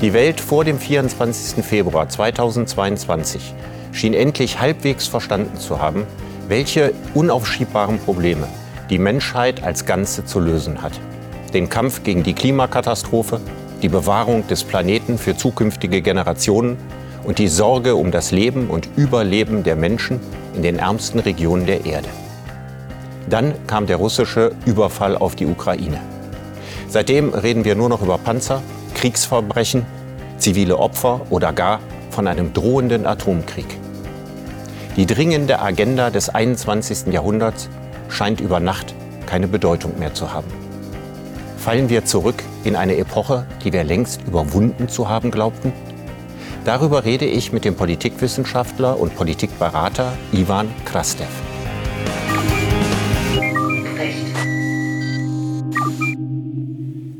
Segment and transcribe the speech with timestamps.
[0.00, 1.64] Die Welt vor dem 24.
[1.64, 3.52] Februar 2022
[3.92, 6.06] schien endlich halbwegs verstanden zu haben,
[6.46, 8.46] welche unaufschiebbaren Probleme
[8.90, 10.92] die Menschheit als Ganze zu lösen hat.
[11.52, 13.40] Den Kampf gegen die Klimakatastrophe,
[13.82, 16.76] die Bewahrung des Planeten für zukünftige Generationen
[17.24, 20.20] und die Sorge um das Leben und Überleben der Menschen
[20.54, 22.08] in den ärmsten Regionen der Erde.
[23.28, 26.00] Dann kam der russische Überfall auf die Ukraine.
[26.88, 28.62] Seitdem reden wir nur noch über Panzer,
[28.94, 29.84] Kriegsverbrechen,
[30.38, 31.80] zivile Opfer oder gar
[32.10, 33.66] von einem drohenden Atomkrieg.
[34.96, 37.12] Die dringende Agenda des 21.
[37.12, 37.68] Jahrhunderts
[38.08, 38.94] scheint über Nacht
[39.26, 40.63] keine Bedeutung mehr zu haben.
[41.64, 45.72] Fallen wir zurück in eine Epoche, die wir längst überwunden zu haben glaubten?
[46.66, 51.26] Darüber rede ich mit dem Politikwissenschaftler und Politikberater Ivan Krastev.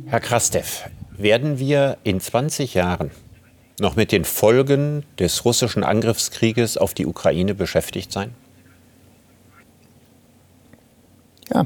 [0.08, 3.12] Herr Krastev, werden wir in 20 Jahren
[3.80, 8.34] noch mit den Folgen des russischen Angriffskrieges auf die Ukraine beschäftigt sein?
[11.50, 11.64] Ja.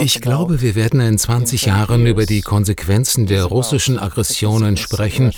[0.00, 5.32] Ich glaube, wir werden in 20 Jahren über die Konsequenzen der russischen Aggressionen sprechen,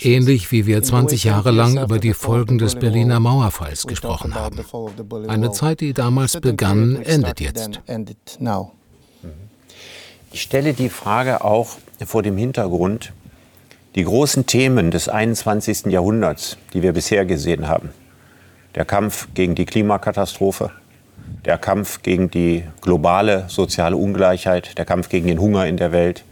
[0.00, 4.62] ähnlich wie wir 20 Jahre lang über die Folgen des Berliner Mauerfalls gesprochen haben.
[5.26, 7.80] Eine Zeit, die damals begann, endet jetzt.
[10.32, 13.14] Ich stelle die Frage auch vor dem Hintergrund,
[13.94, 15.86] die großen Themen des 21.
[15.86, 17.88] Jahrhunderts, die wir bisher gesehen haben,
[18.74, 20.70] der Kampf gegen die Klimakatastrophe,
[21.44, 26.24] der Kampf gegen die globale soziale Ungleichheit, der Kampf gegen den Hunger in der Welt,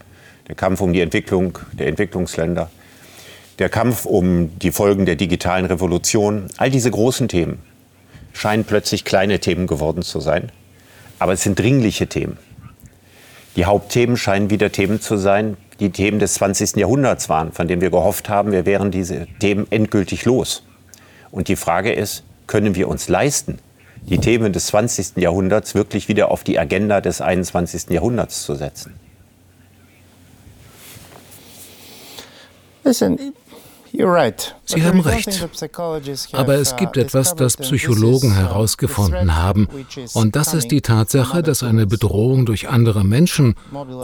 [0.48, 2.70] der Kampf um die Entwicklung der Entwicklungsländer,
[3.58, 7.58] der Kampf um die Folgen der digitalen Revolution, all diese großen Themen
[8.32, 10.52] scheinen plötzlich kleine Themen geworden zu sein,
[11.18, 12.36] aber es sind dringliche Themen.
[13.56, 16.76] Die Hauptthemen scheinen wieder Themen zu sein, die Themen des 20.
[16.76, 20.62] Jahrhunderts waren, von denen wir gehofft haben, wir wären diese Themen endgültig los.
[21.30, 23.58] Und die Frage ist, können wir uns leisten,
[24.08, 25.16] die Themen des 20.
[25.16, 27.90] Jahrhunderts wirklich wieder auf die Agenda des 21.
[27.90, 28.94] Jahrhunderts zu setzen?
[32.84, 33.34] Listen,
[34.64, 35.48] Sie haben recht.
[36.32, 39.68] Aber es uh, gibt etwas, das Psychologen herausgefunden haben.
[40.14, 43.54] Und das ist die Tatsache, dass eine Bedrohung durch andere Menschen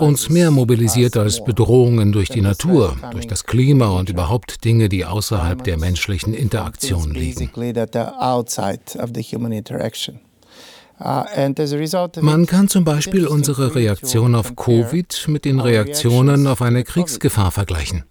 [0.00, 5.04] uns mehr mobilisiert als Bedrohungen durch die Natur, durch das Klima und überhaupt Dinge, die
[5.04, 7.50] außerhalb der menschlichen Interaktion liegen.
[11.04, 11.24] Uh,
[12.20, 18.04] Man kann zum Beispiel unsere Reaktion auf Covid mit den Reaktionen auf eine Kriegsgefahr vergleichen.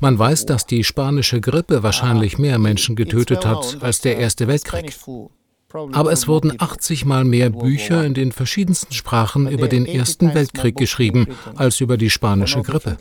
[0.00, 4.94] Man weiß, dass die spanische Grippe wahrscheinlich mehr Menschen getötet hat als der Erste Weltkrieg.
[5.92, 10.76] Aber es wurden 80 Mal mehr Bücher in den verschiedensten Sprachen über den Ersten Weltkrieg
[10.76, 12.96] geschrieben als über die spanische Grippe.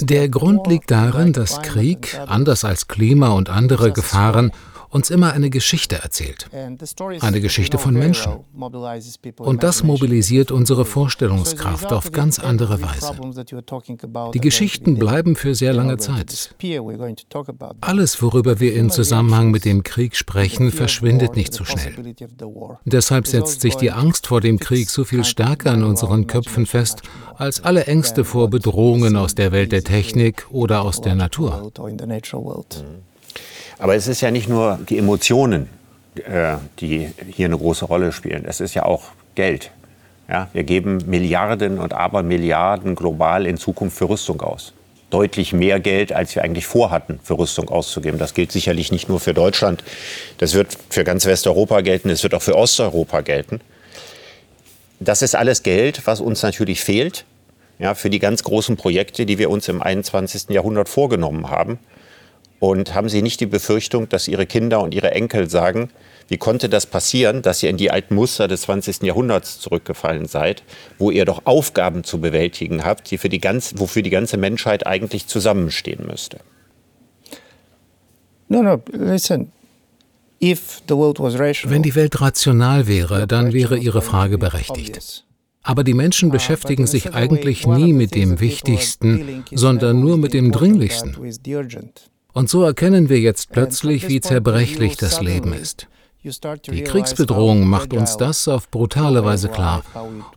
[0.00, 4.52] Der Grund liegt darin, dass Krieg, anders als Klima und andere Gefahren,
[4.96, 6.48] uns immer eine Geschichte erzählt.
[7.20, 8.38] Eine Geschichte von Menschen.
[9.38, 13.14] Und das mobilisiert unsere Vorstellungskraft auf ganz andere Weise.
[14.32, 16.54] Die Geschichten bleiben für sehr lange Zeit.
[17.80, 21.94] Alles, worüber wir in Zusammenhang mit dem Krieg sprechen, verschwindet nicht so schnell.
[22.84, 27.02] Deshalb setzt sich die Angst vor dem Krieg so viel stärker in unseren Köpfen fest,
[27.36, 31.70] als alle Ängste vor Bedrohungen aus der Welt der Technik oder aus der Natur.
[33.78, 35.68] Aber es ist ja nicht nur die Emotionen,
[36.16, 38.44] äh, die hier eine große Rolle spielen.
[38.46, 39.04] Es ist ja auch
[39.34, 39.70] Geld.
[40.28, 44.72] Ja, wir geben Milliarden und Abermilliarden global in Zukunft für Rüstung aus.
[45.10, 48.18] Deutlich mehr Geld, als wir eigentlich vorhatten, für Rüstung auszugeben.
[48.18, 49.84] Das gilt sicherlich nicht nur für Deutschland.
[50.38, 52.10] Das wird für ganz Westeuropa gelten.
[52.10, 53.60] Es wird auch für Osteuropa gelten.
[54.98, 57.24] Das ist alles Geld, was uns natürlich fehlt
[57.78, 60.50] ja, für die ganz großen Projekte, die wir uns im 21.
[60.50, 61.78] Jahrhundert vorgenommen haben.
[62.58, 65.90] Und haben Sie nicht die Befürchtung, dass Ihre Kinder und Ihre Enkel sagen,
[66.28, 69.02] wie konnte das passieren, dass ihr in die alten Muster des 20.
[69.02, 70.62] Jahrhunderts zurückgefallen seid,
[70.98, 74.86] wo ihr doch Aufgaben zu bewältigen habt, die für die ganz, wofür die ganze Menschheit
[74.86, 76.38] eigentlich zusammenstehen müsste?
[78.48, 79.52] No, no, listen.
[80.40, 85.24] Wenn die Welt rational wäre, dann wäre Ihre Frage berechtigt.
[85.62, 91.16] Aber die Menschen beschäftigen sich eigentlich nie mit dem Wichtigsten, sondern nur mit dem Dringlichsten.
[92.36, 95.88] Und so erkennen wir jetzt plötzlich, wie zerbrechlich das Leben ist.
[96.22, 99.82] Die Kriegsbedrohung macht uns das auf brutale Weise klar.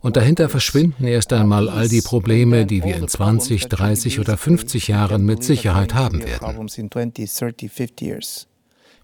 [0.00, 4.88] Und dahinter verschwinden erst einmal all die Probleme, die wir in 20, 30 oder 50
[4.88, 6.70] Jahren mit Sicherheit haben werden.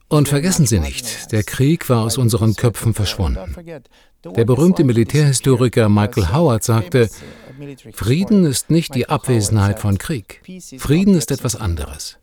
[0.08, 3.84] Und vergessen Sie nicht, der Krieg war aus unseren Köpfen verschwunden.
[4.24, 7.10] Der berühmte Militärhistoriker Michael Howard sagte,
[7.92, 10.40] Frieden ist nicht die Abwesenheit von Krieg.
[10.78, 12.18] Frieden ist etwas anderes.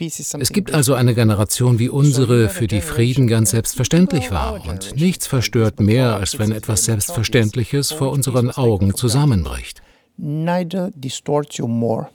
[0.00, 4.66] Es gibt also eine Generation wie unsere, für die Frieden ganz selbstverständlich war.
[4.66, 9.82] Und nichts verstört mehr, als wenn etwas Selbstverständliches vor unseren Augen zusammenbricht.
[10.16, 12.08] Neither distorts you more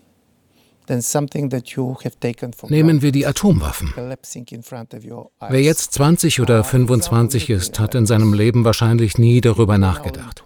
[2.69, 3.93] Nehmen wir die Atomwaffen.
[3.95, 10.43] Wer jetzt 20 oder 25 ist, hat in seinem Leben wahrscheinlich nie darüber nachgedacht.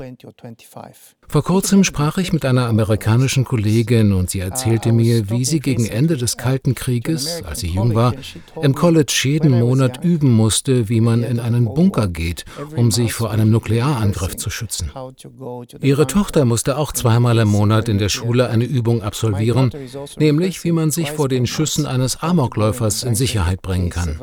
[1.27, 5.85] Vor kurzem sprach ich mit einer amerikanischen Kollegin und sie erzählte mir, wie sie gegen
[5.85, 8.13] Ende des Kalten Krieges, als sie jung war,
[8.61, 12.45] im College jeden Monat üben musste, wie man in einen Bunker geht,
[12.75, 14.91] um sich vor einem Nuklearangriff zu schützen.
[15.81, 19.71] Ihre Tochter musste auch zweimal im Monat in der Schule eine Übung absolvieren,
[20.29, 24.19] nämlich wie man sich vor den Schüssen eines Amokläufers in Sicherheit bringen kann.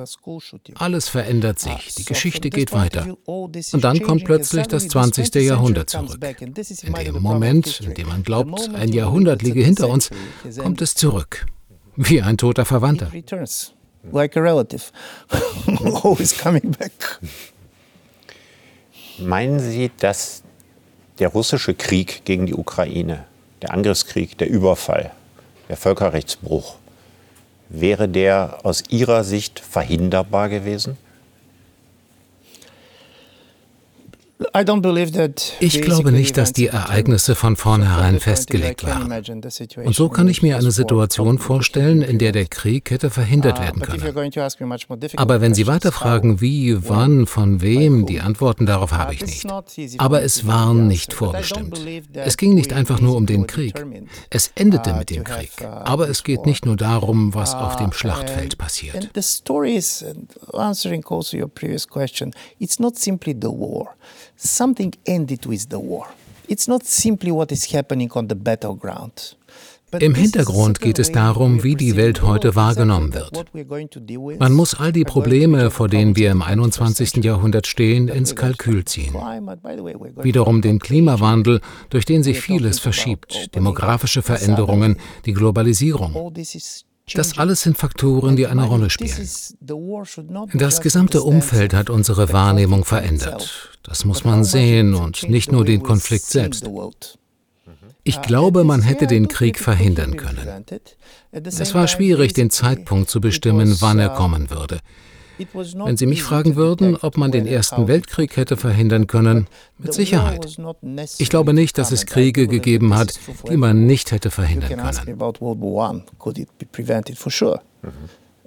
[0.75, 3.17] Alles verändert sich, die Geschichte geht weiter.
[3.27, 5.35] Und dann kommt plötzlich das 20.
[5.37, 6.19] Jahrhundert zurück.
[6.41, 10.11] In dem Moment, in dem man glaubt, ein Jahrhundert liege hinter uns,
[10.59, 11.47] kommt es zurück.
[11.97, 13.11] Wie ein toter Verwandter.
[19.19, 20.43] Meinen Sie, dass
[21.19, 23.25] der russische Krieg gegen die Ukraine,
[23.63, 25.13] der Angriffskrieg, der Überfall,
[25.69, 26.77] der Völkerrechtsbruch,
[27.69, 30.97] wäre der aus Ihrer Sicht verhinderbar gewesen?
[35.61, 39.11] Ich glaube nicht, dass die Ereignisse von vornherein festgelegt waren.
[39.85, 43.63] Und so kann ich mir eine Situation vorstellen, in der der Krieg hätte verhindert uh,
[43.63, 44.03] werden können.
[45.17, 49.47] Aber wenn Sie weiterfragen, wie, wann, von wem, die Antworten darauf habe ich nicht.
[49.99, 51.81] Aber es war nicht vorbestimmt.
[52.13, 53.83] Es ging nicht einfach nur um den Krieg.
[54.29, 55.51] Es endete uh, mit dem Krieg.
[55.63, 59.11] Uh, Aber es geht nicht nur darum, was auf dem Schlachtfeld passiert.
[59.15, 60.05] The story is
[60.53, 62.35] answering also your previous question.
[62.59, 63.95] It's not simply the war
[64.37, 66.07] something ended with the war.
[66.49, 69.37] It's not simply what is happening on the battleground.
[70.01, 73.47] Im Hintergrund geht es darum, wie die Welt heute wahrgenommen wird.
[74.39, 77.25] Man muss all die Probleme, vor denen wir im 21.
[77.25, 79.15] Jahrhundert stehen, ins Kalkül ziehen.
[79.15, 86.33] Wiederum den Klimawandel, durch den sich vieles verschiebt, demografische Veränderungen, die Globalisierung.
[87.15, 89.29] Das alles sind Faktoren, die eine Rolle spielen.
[90.55, 93.71] Das gesamte Umfeld hat unsere Wahrnehmung verändert.
[93.85, 96.69] Das muss man sehen und nicht nur den Konflikt selbst.
[98.03, 100.65] Ich glaube, man hätte den Krieg verhindern können.
[101.31, 104.81] Es war schwierig, den Zeitpunkt zu bestimmen, wann er kommen würde.
[105.39, 109.47] Wenn Sie mich fragen würden, ob man den Ersten Weltkrieg hätte verhindern können,
[109.79, 110.47] mit Sicherheit.
[111.19, 113.19] Ich glaube nicht, dass es Kriege gegeben hat,
[113.49, 115.19] die man nicht hätte verhindern können.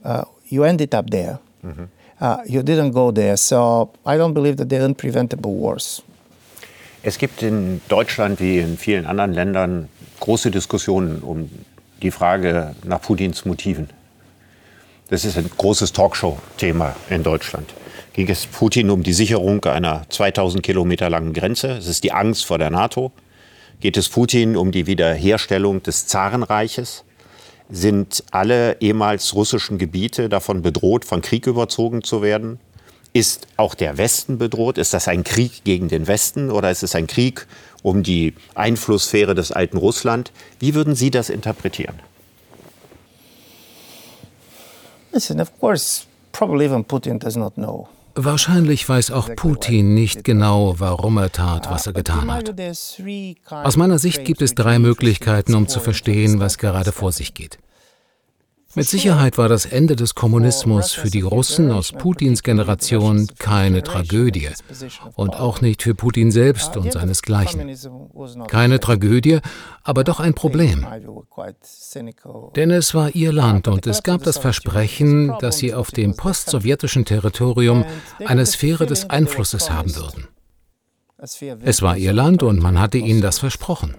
[0.01, 1.39] Uh, you ended up there.
[2.21, 6.01] Uh, you didn't go there, so I don't believe that they're unpreventable wars.
[7.01, 9.89] Es gibt in Deutschland wie in vielen anderen Ländern
[10.19, 11.49] große Diskussionen um
[12.01, 13.89] die Frage nach Putins Motiven.
[15.09, 17.73] Das ist ein großes Talkshow-Thema in Deutschland.
[18.13, 21.69] Ging es Putin um die Sicherung einer 2000 Kilometer langen Grenze?
[21.69, 23.11] Es ist die Angst vor der NATO.
[23.79, 27.05] Geht es Putin um die Wiederherstellung des Zarenreiches?
[27.71, 32.59] Sind alle ehemals russischen Gebiete davon bedroht, von Krieg überzogen zu werden?
[33.11, 34.77] Ist auch der Westen bedroht?
[34.77, 37.47] Ist das ein Krieg gegen den Westen oder ist es ein Krieg
[37.81, 40.31] um die Einflusssphäre des alten Russland?
[40.59, 41.95] Wie würden Sie das interpretieren?
[45.11, 47.87] Listen, of course, probably even Putin does not know.
[48.15, 52.53] Wahrscheinlich weiß auch Putin nicht genau, warum er tat, was er getan hat.
[53.49, 57.59] Aus meiner Sicht gibt es drei Möglichkeiten, um zu verstehen, was gerade vor sich geht.
[58.75, 64.49] Mit Sicherheit war das Ende des Kommunismus für die Russen aus Putins Generation keine Tragödie
[65.15, 67.75] und auch nicht für Putin selbst und seinesgleichen.
[68.47, 69.39] Keine Tragödie,
[69.83, 70.85] aber doch ein Problem.
[72.55, 77.05] Denn es war ihr Land und es gab das Versprechen, dass sie auf dem postsowjetischen
[77.05, 77.85] Territorium
[78.23, 80.27] eine Sphäre des Einflusses haben würden.
[81.63, 83.95] Es war ihr Land und man hatte ihnen das versprochen.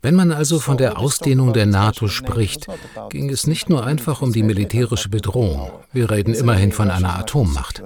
[0.00, 2.68] Wenn man also von der Ausdehnung der NATO spricht,
[3.10, 5.72] ging es nicht nur einfach um die militärische Bedrohung.
[5.92, 7.82] Wir reden immerhin von einer Atommacht.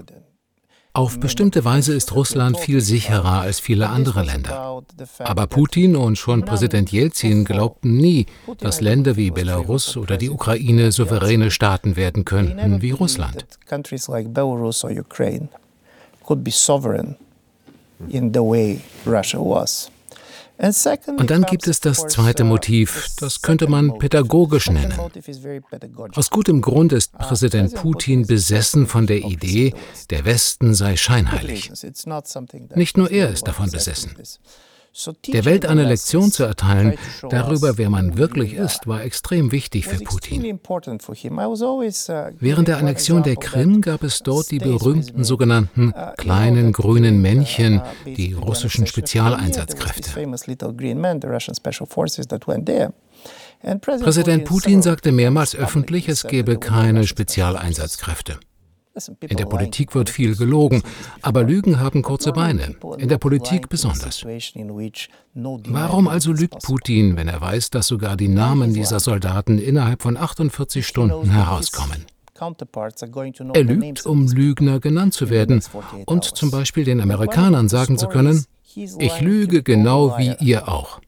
[0.95, 4.83] Auf bestimmte Weise ist Russland viel sicherer als viele andere Länder.
[5.21, 8.26] Aber Putin und schon Präsident Jelzin glaubten nie,
[8.59, 13.47] dass Länder wie Belarus oder die Ukraine souveräne Staaten werden könnten wie Russland.
[18.09, 19.92] In the way Russia was.
[21.19, 24.97] Und dann gibt es das zweite Motiv, das könnte man pädagogisch nennen.
[26.14, 29.75] Aus gutem Grund ist Präsident Putin besessen von der Idee,
[30.11, 31.73] der Westen sei scheinheilig.
[32.76, 34.14] Nicht nur er ist davon besessen.
[35.29, 36.99] Der Welt eine Lektion zu erteilen
[37.31, 40.61] darüber, wer man wirklich ist, war extrem wichtig für Putin.
[42.39, 48.35] Während der Annexion der Krim gab es dort die berühmten sogenannten kleinen grünen Männchen, die
[48.35, 50.11] russischen Spezialeinsatzkräfte.
[53.81, 58.39] Präsident Putin sagte mehrmals öffentlich, es gebe keine Spezialeinsatzkräfte.
[59.21, 60.83] In der Politik wird viel gelogen,
[61.23, 64.25] aber Lügen haben kurze Beine, in der Politik besonders.
[65.35, 70.17] Warum also lügt Putin, wenn er weiß, dass sogar die Namen dieser Soldaten innerhalb von
[70.17, 72.05] 48 Stunden herauskommen?
[73.55, 75.63] Er lügt, um Lügner genannt zu werden
[76.07, 78.45] und zum Beispiel den Amerikanern sagen zu können,
[78.75, 81.01] ich lüge genau wie ihr auch.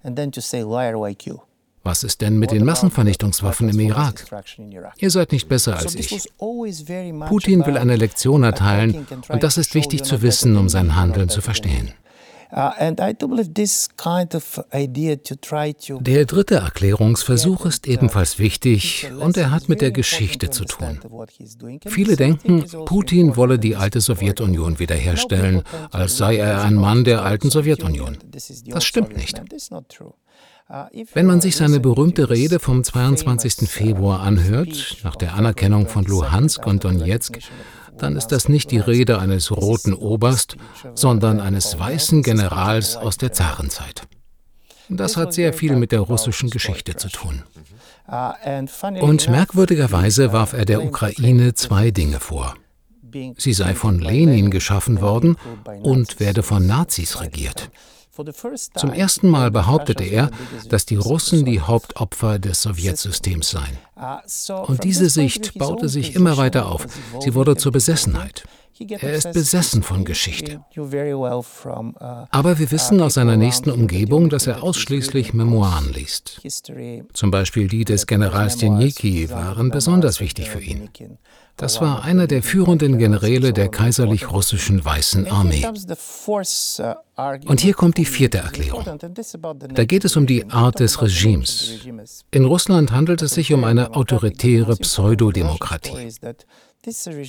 [1.84, 4.24] Was ist denn mit den Massenvernichtungswaffen im Irak?
[4.96, 6.30] Ihr seid nicht besser als ich.
[7.28, 11.42] Putin will eine Lektion erteilen und das ist wichtig zu wissen, um sein Handeln zu
[11.42, 11.92] verstehen.
[12.56, 12.70] Uh,
[16.00, 21.00] der dritte Erklärungsversuch ist ebenfalls wichtig und er hat mit der Geschichte zu tun.
[21.84, 27.50] Viele denken, Putin wolle die alte Sowjetunion wiederherstellen, als sei er ein Mann der alten
[27.50, 28.18] Sowjetunion.
[28.66, 29.42] Das stimmt nicht.
[31.12, 33.68] Wenn man sich seine berühmte Rede vom 22.
[33.68, 37.38] Februar anhört, nach der Anerkennung von Luhansk und Donetsk,
[37.98, 40.56] dann ist das nicht die Rede eines roten Oberst,
[40.94, 44.08] sondern eines weißen Generals aus der Zarenzeit.
[44.88, 47.42] Das hat sehr viel mit der russischen Geschichte zu tun.
[49.00, 52.54] Und merkwürdigerweise warf er der Ukraine zwei Dinge vor.
[53.38, 55.36] Sie sei von Lenin geschaffen worden
[55.82, 57.70] und werde von Nazis regiert.
[58.76, 60.30] Zum ersten Mal behauptete er,
[60.68, 63.78] dass die Russen die Hauptopfer des Sowjetsystems seien.
[64.66, 66.86] Und diese Sicht baute sich immer weiter auf.
[67.20, 68.44] Sie wurde zur Besessenheit.
[68.80, 70.64] Er ist besessen von Geschichte.
[72.30, 76.40] Aber wir wissen aus seiner nächsten Umgebung, dass er ausschließlich Memoiren liest.
[77.12, 80.88] Zum Beispiel die des Generals Denjiki waren besonders wichtig für ihn.
[81.56, 85.64] Das war einer der führenden Generäle der kaiserlich-russischen Weißen Armee.
[87.46, 88.84] Und hier kommt die vierte Erklärung.
[89.74, 91.78] Da geht es um die Art des Regimes.
[92.32, 96.10] In Russland handelt es sich um eine autoritäre Pseudodemokratie.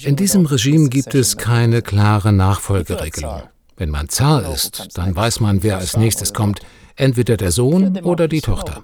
[0.04, 3.44] In diesem Regime gibt es keine klare Nachfolgeregelung.
[3.78, 6.62] Wenn man Zar ist, dann weiß man, wer als nächstes kommt
[6.96, 8.82] entweder der Sohn oder die Tochter.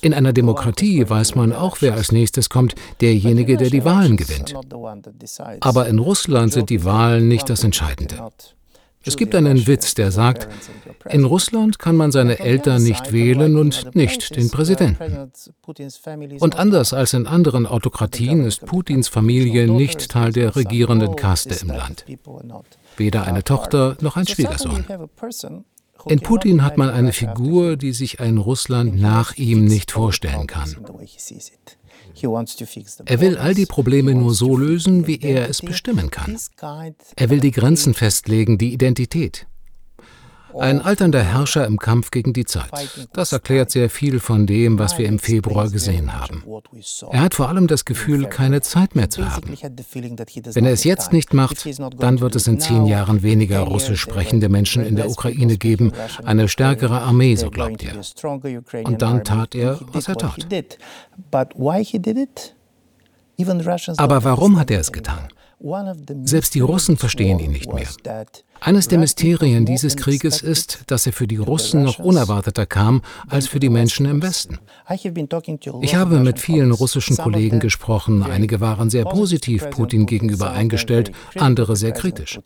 [0.00, 4.54] In einer Demokratie weiß man auch, wer als nächstes kommt, derjenige, der die Wahlen gewinnt.
[5.60, 8.30] Aber in Russland sind die Wahlen nicht das Entscheidende.
[9.04, 10.48] Es gibt einen Witz, der sagt,
[11.08, 15.30] in Russland kann man seine Eltern nicht wählen und nicht den Präsidenten.
[16.40, 21.68] Und anders als in anderen Autokratien ist Putins Familie nicht Teil der regierenden Kaste im
[21.68, 22.04] Land.
[22.96, 24.84] Weder eine Tochter noch ein Schwiegersohn.
[26.06, 30.76] In Putin hat man eine Figur, die sich ein Russland nach ihm nicht vorstellen kann.
[32.16, 36.38] Er will all die Probleme nur so lösen, wie er es bestimmen kann.
[37.16, 39.46] Er will die Grenzen festlegen, die Identität.
[40.58, 42.70] Ein alternder Herrscher im Kampf gegen die Zeit.
[43.12, 46.44] Das erklärt sehr viel von dem, was wir im Februar gesehen haben.
[47.10, 49.56] Er hat vor allem das Gefühl, keine Zeit mehr zu haben.
[50.52, 51.66] Wenn er es jetzt nicht macht,
[51.98, 55.92] dann wird es in zehn Jahren weniger russisch sprechende Menschen in der Ukraine geben,
[56.24, 57.94] eine stärkere Armee, so glaubt er.
[58.84, 60.46] Und dann tat er, was er tat.
[63.96, 65.28] Aber warum hat er es getan?
[66.24, 67.88] Selbst die Russen verstehen ihn nicht mehr.
[68.64, 73.46] Eines der Mysterien dieses Krieges ist, dass er für die Russen noch unerwarteter kam als
[73.46, 74.58] für die Menschen im Westen.
[75.82, 78.22] Ich habe mit vielen russischen Kollegen gesprochen.
[78.22, 82.40] Einige waren sehr positiv Putin gegenüber eingestellt, andere sehr kritisch.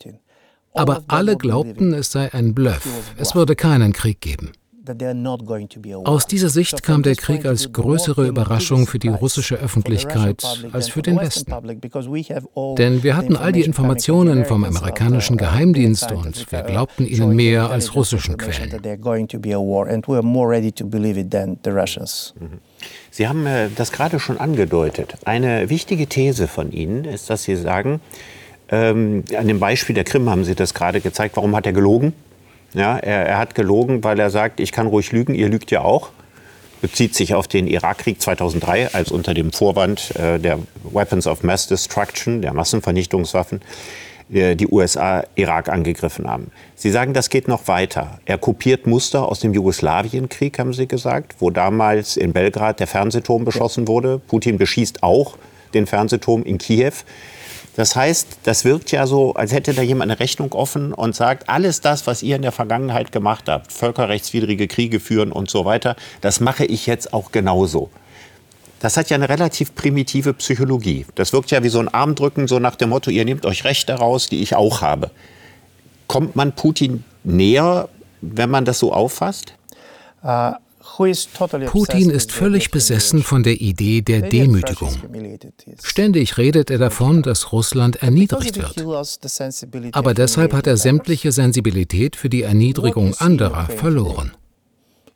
[0.73, 2.85] Aber alle glaubten, es sei ein Bluff.
[3.17, 4.51] Es würde keinen Krieg geben.
[6.05, 11.01] Aus dieser Sicht kam der Krieg als größere Überraschung für die russische Öffentlichkeit als für
[11.01, 11.53] den Westen.
[12.77, 17.95] Denn wir hatten all die Informationen vom amerikanischen Geheimdienst und wir glaubten ihnen mehr als
[17.95, 18.71] russischen Quellen.
[22.39, 22.59] Mhm.
[23.11, 25.15] Sie haben äh, das gerade schon angedeutet.
[25.25, 27.99] Eine wichtige These von Ihnen ist, dass Sie sagen,
[28.71, 31.35] Ähm, an dem Beispiel der Krim haben Sie das gerade gezeigt.
[31.37, 32.13] Warum hat er gelogen?
[32.73, 35.81] Ja, er, er hat gelogen, weil er sagt, ich kann ruhig lügen, ihr lügt ja
[35.81, 36.11] auch
[36.81, 41.67] bezieht sich auf den Irakkrieg 2003, als unter dem Vorwand äh, der Weapons of Mass
[41.67, 43.61] Destruction, der Massenvernichtungswaffen,
[44.31, 46.51] äh, die USA Irak angegriffen haben.
[46.75, 48.19] Sie sagen, das geht noch weiter.
[48.25, 53.45] Er kopiert Muster aus dem Jugoslawienkrieg, haben Sie gesagt, wo damals in Belgrad der Fernsehturm
[53.45, 54.19] beschossen wurde.
[54.19, 55.37] Putin beschießt auch
[55.73, 56.93] den Fernsehturm in Kiew.
[57.75, 61.49] Das heißt, das wirkt ja so, als hätte da jemand eine Rechnung offen und sagt,
[61.49, 65.95] alles das, was ihr in der Vergangenheit gemacht habt, völkerrechtswidrige Kriege führen und so weiter,
[66.21, 67.89] das mache ich jetzt auch genauso.
[68.79, 71.05] Das hat ja eine relativ primitive Psychologie.
[71.15, 73.93] Das wirkt ja wie so ein Armdrücken, so nach dem Motto, ihr nehmt euch Rechte
[73.93, 75.11] raus, die ich auch habe.
[76.07, 77.89] Kommt man Putin näher,
[78.21, 79.53] wenn man das so auffasst?
[80.23, 80.53] Uh,
[81.67, 84.93] Putin ist völlig besessen von der Idee der Demütigung.
[85.81, 88.85] Ständig redet er davon, dass Russland erniedrigt wird.
[89.93, 94.33] Aber deshalb hat er sämtliche Sensibilität für die Erniedrigung anderer verloren.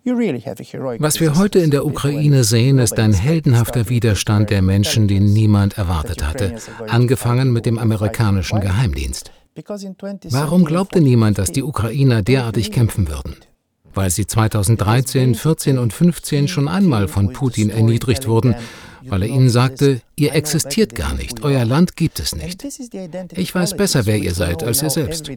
[0.05, 5.77] Was wir heute in der Ukraine sehen, ist ein heldenhafter Widerstand der Menschen, den niemand
[5.77, 6.55] erwartet hatte,
[6.87, 9.31] angefangen mit dem amerikanischen Geheimdienst.
[10.29, 13.35] Warum glaubte niemand, dass die Ukrainer derartig kämpfen würden?
[13.93, 18.55] Weil sie 2013, 14 und 15 schon einmal von Putin erniedrigt wurden,
[19.05, 22.63] weil er ihnen sagte, ihr existiert gar nicht, euer Land gibt es nicht.
[23.33, 25.29] Ich weiß besser, wer ihr seid, als ihr selbst.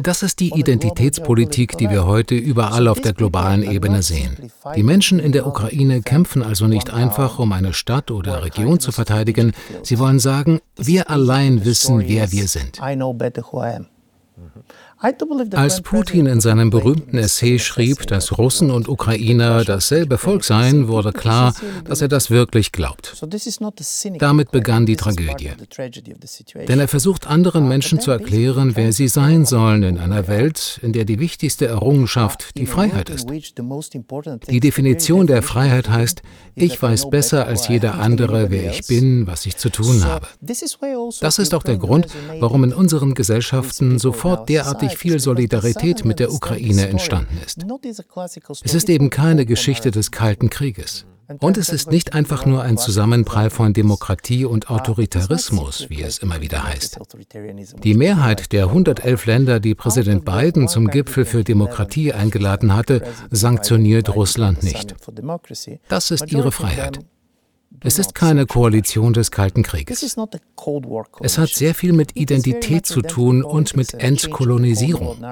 [0.00, 4.36] Das ist die Identitätspolitik, die wir heute überall auf der globalen Ebene sehen.
[4.76, 8.92] Die Menschen in der Ukraine kämpfen also nicht einfach, um eine Stadt oder Region zu
[8.92, 9.54] verteidigen.
[9.82, 12.80] Sie wollen sagen, wir allein wissen, wer wir sind.
[15.00, 21.12] Als Putin in seinem berühmten Essay schrieb, dass Russen und Ukrainer dasselbe Volk seien, wurde
[21.12, 23.14] klar, dass er das wirklich glaubt.
[24.18, 25.50] Damit begann die Tragödie.
[26.66, 30.92] Denn er versucht anderen Menschen zu erklären, wer sie sein sollen in einer Welt, in
[30.92, 33.28] der die wichtigste Errungenschaft die Freiheit ist.
[34.50, 36.22] Die Definition der Freiheit heißt,
[36.56, 40.26] ich weiß besser als jeder andere, wer ich bin, was ich zu tun habe.
[40.40, 40.62] Das
[41.38, 42.08] ist auch der Grund,
[42.40, 47.64] warum in unseren Gesellschaften sofort derartig unglaublich viel Solidarität mit der Ukraine entstanden ist.
[48.64, 51.06] Es ist eben keine Geschichte des Kalten Krieges.
[51.40, 56.40] Und es ist nicht einfach nur ein Zusammenprall von Demokratie und Autoritarismus, wie es immer
[56.40, 56.98] wieder heißt.
[57.84, 64.14] Die Mehrheit der 111 Länder, die Präsident Biden zum Gipfel für Demokratie eingeladen hatte, sanktioniert
[64.14, 64.94] Russland nicht.
[65.88, 67.00] Das ist ihre Freiheit.
[67.80, 70.16] Es ist keine Koalition des Kalten Krieges.
[71.20, 75.24] Es hat sehr viel mit Identität zu tun und mit Entkolonisierung.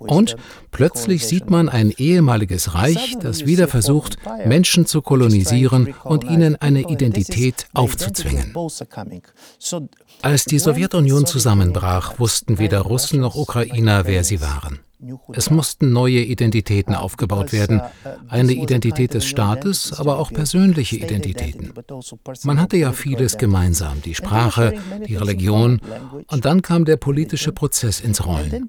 [0.00, 0.36] Und
[0.70, 6.82] plötzlich sieht man ein ehemaliges Reich, das wieder versucht, Menschen zu kolonisieren und ihnen eine
[6.82, 8.54] Identität aufzuzwingen.
[10.20, 14.80] Als die Sowjetunion zusammenbrach, wussten weder Russen noch Ukrainer, wer sie waren.
[15.32, 17.82] Es mussten neue Identitäten aufgebaut werden,
[18.28, 21.72] eine Identität des Staates, aber auch persönliche Identitäten.
[22.44, 24.74] Man hatte ja vieles gemeinsam, die Sprache,
[25.06, 25.80] die Religion,
[26.28, 28.66] und dann kam der politische Prozess ins Rollen.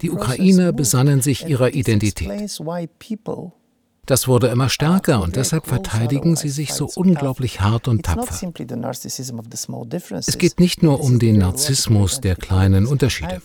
[0.00, 2.30] Die Ukrainer besannen sich ihrer Identität.
[4.06, 8.34] Das wurde immer stärker und deshalb verteidigen sie sich so unglaublich hart und tapfer.
[10.26, 13.40] Es geht nicht nur um den Narzissmus der kleinen Unterschiede.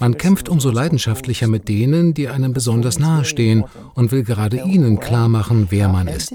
[0.00, 5.28] Man kämpft umso leidenschaftlicher mit denen, die einem besonders nahestehen und will gerade ihnen klar
[5.28, 6.32] machen, wer man ist.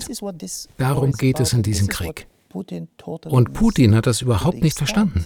[0.78, 2.28] Darum geht es in diesem Krieg.
[3.26, 5.26] Und Putin hat das überhaupt nicht verstanden.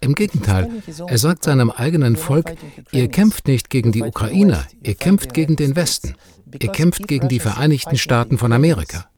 [0.00, 0.70] Im Gegenteil,
[1.06, 2.54] er sagt seinem eigenen Volk,
[2.92, 6.14] ihr kämpft nicht gegen die Ukrainer, ihr kämpft gegen den Westen.
[6.58, 9.08] Ihr kämpft gegen die Vereinigten Staaten von Amerika.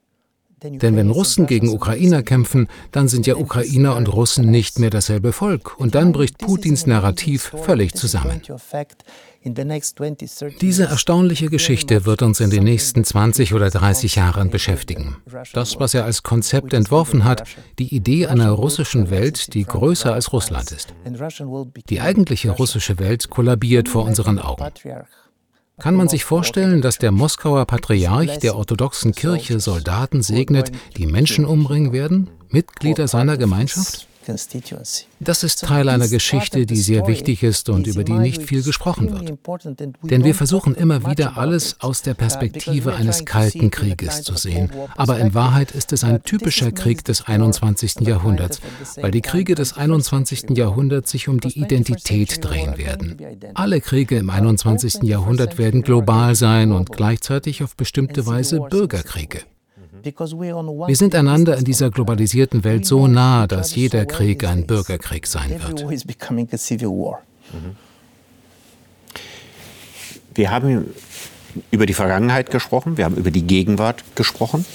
[0.62, 5.32] Denn wenn Russen gegen Ukrainer kämpfen, dann sind ja Ukrainer und Russen nicht mehr dasselbe
[5.32, 5.78] Volk.
[5.78, 8.40] Und dann bricht Putins Narrativ völlig zusammen.
[10.60, 15.18] Diese erstaunliche Geschichte wird uns in den nächsten 20 oder 30 Jahren beschäftigen.
[15.52, 17.44] Das, was er als Konzept entworfen hat,
[17.78, 20.94] die Idee einer russischen Welt, die größer als Russland ist.
[21.90, 24.64] Die eigentliche russische Welt kollabiert vor unseren Augen.
[25.78, 31.44] Kann man sich vorstellen, dass der Moskauer Patriarch der orthodoxen Kirche Soldaten segnet, die Menschen
[31.44, 34.08] umbringen werden, Mitglieder seiner Gemeinschaft?
[35.20, 39.12] Das ist Teil einer Geschichte, die sehr wichtig ist und über die nicht viel gesprochen
[39.12, 39.38] wird.
[40.02, 44.70] Denn wir versuchen immer wieder alles aus der Perspektive eines Kalten Krieges zu sehen.
[44.96, 48.00] Aber in Wahrheit ist es ein typischer Krieg des 21.
[48.00, 48.60] Jahrhunderts,
[49.00, 50.56] weil die Kriege des 21.
[50.56, 53.16] Jahrhunderts sich um die Identität drehen werden.
[53.54, 55.02] Alle Kriege im 21.
[55.02, 59.42] Jahrhundert werden global sein und gleichzeitig auf bestimmte Weise Bürgerkriege.
[60.88, 65.50] Wir sind einander in dieser globalisierten Welt so nah, dass jeder Krieg ein Bürgerkrieg sein
[65.50, 65.80] wird.
[70.34, 70.94] Wir haben
[71.70, 74.66] über die Vergangenheit gesprochen, wir haben über die Gegenwart gesprochen.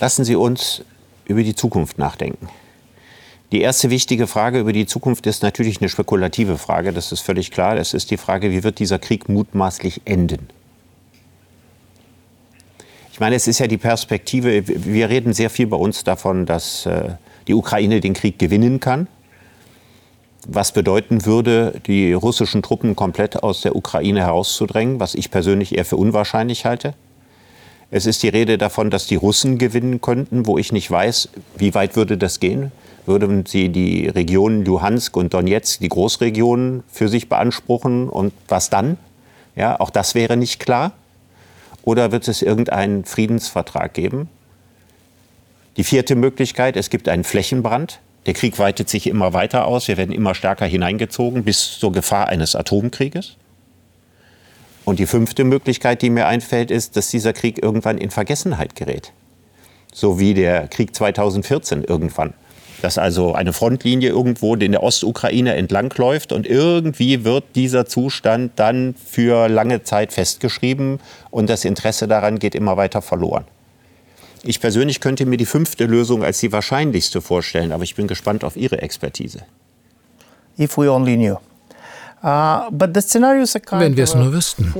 [0.00, 0.82] Lassen Sie uns
[1.26, 2.48] über die Zukunft nachdenken.
[3.52, 7.50] Die erste wichtige Frage über die Zukunft ist natürlich eine spekulative Frage, das ist völlig
[7.50, 7.76] klar.
[7.76, 10.48] Es ist die Frage, wie wird dieser Krieg mutmaßlich enden?
[13.22, 16.86] Ich meine, es ist ja die Perspektive, wir reden sehr viel bei uns davon, dass
[16.86, 17.10] äh,
[17.46, 19.06] die Ukraine den Krieg gewinnen kann.
[20.48, 25.84] Was bedeuten würde, die russischen Truppen komplett aus der Ukraine herauszudrängen, was ich persönlich eher
[25.84, 26.94] für unwahrscheinlich halte.
[27.92, 31.74] Es ist die Rede davon, dass die Russen gewinnen könnten, wo ich nicht weiß, wie
[31.74, 32.72] weit würde das gehen.
[33.06, 38.98] Würden sie die Regionen Luhansk und Donetsk, die Großregionen, für sich beanspruchen und was dann?
[39.54, 40.90] Ja, auch das wäre nicht klar.
[41.82, 44.28] Oder wird es irgendeinen Friedensvertrag geben?
[45.76, 48.00] Die vierte Möglichkeit, es gibt einen Flächenbrand.
[48.26, 49.88] Der Krieg weitet sich immer weiter aus.
[49.88, 53.36] Wir werden immer stärker hineingezogen bis zur Gefahr eines Atomkrieges.
[54.84, 59.12] Und die fünfte Möglichkeit, die mir einfällt, ist, dass dieser Krieg irgendwann in Vergessenheit gerät.
[59.92, 62.34] So wie der Krieg 2014 irgendwann
[62.82, 68.94] dass also eine Frontlinie irgendwo in der Ostukraine entlangläuft und irgendwie wird dieser Zustand dann
[69.04, 70.98] für lange Zeit festgeschrieben
[71.30, 73.44] und das Interesse daran geht immer weiter verloren.
[74.42, 78.42] Ich persönlich könnte mir die fünfte Lösung als die wahrscheinlichste vorstellen, aber ich bin gespannt
[78.42, 79.42] auf Ihre Expertise.
[80.58, 81.36] If we only knew.
[82.24, 84.72] Uh, but the scenario is a kind Wenn wir es nur wüssten.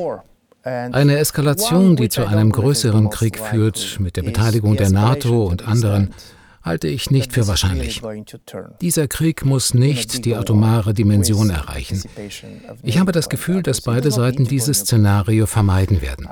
[0.64, 6.14] Eine Eskalation, die zu einem größeren Krieg führt, mit der Beteiligung der NATO und anderen,
[6.62, 8.02] halte ich nicht für wahrscheinlich.
[8.80, 12.02] Dieser Krieg muss nicht die atomare Dimension erreichen.
[12.82, 16.28] Ich habe das Gefühl, dass beide Seiten dieses Szenario vermeiden werden.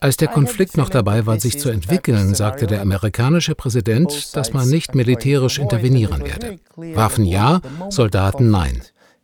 [0.00, 4.68] Als der Konflikt noch dabei war, sich zu entwickeln, sagte der amerikanische Präsident, dass man
[4.68, 6.58] nicht militärisch intervenieren werde.
[6.76, 8.82] Waffen ja, Soldaten nein.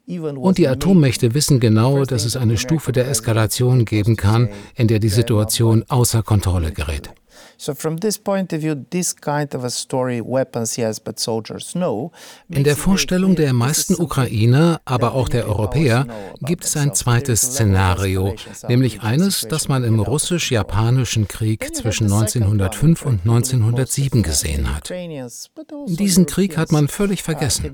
[0.08, 5.00] Und die Atommächte wissen genau, dass es eine Stufe der Eskalation geben kann, in der
[5.00, 7.10] die Situation außer Kontrolle gerät.
[7.56, 11.74] So from this point of view, this kind of a story, weapons yes, but soldiers
[11.74, 12.12] no.
[12.48, 16.06] In der Vorstellung der meisten Ukrainer, aber auch der Europäer,
[16.40, 18.34] gibt es ein zweites Szenario,
[18.68, 24.92] nämlich eines, das man im russisch-japanischen Krieg zwischen 1905 und 1907 gesehen hat.
[25.86, 27.64] Diesen Krieg hat man völlig vergessen.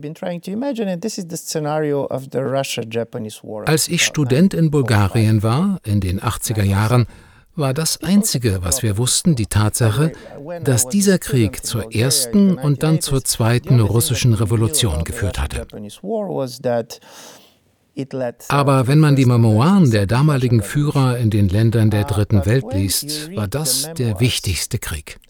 [3.67, 7.07] Als ich Student in Bulgarien war, in den 80er Jahren,
[7.55, 10.13] war das Einzige, was wir wussten, die Tatsache,
[10.63, 15.67] dass dieser Krieg zur ersten und dann zur zweiten russischen Revolution geführt hatte.
[18.49, 23.35] Aber wenn man die Memoiren der damaligen Führer in den Ländern der Dritten Welt liest,
[23.37, 25.21] war das der wichtigste Krieg.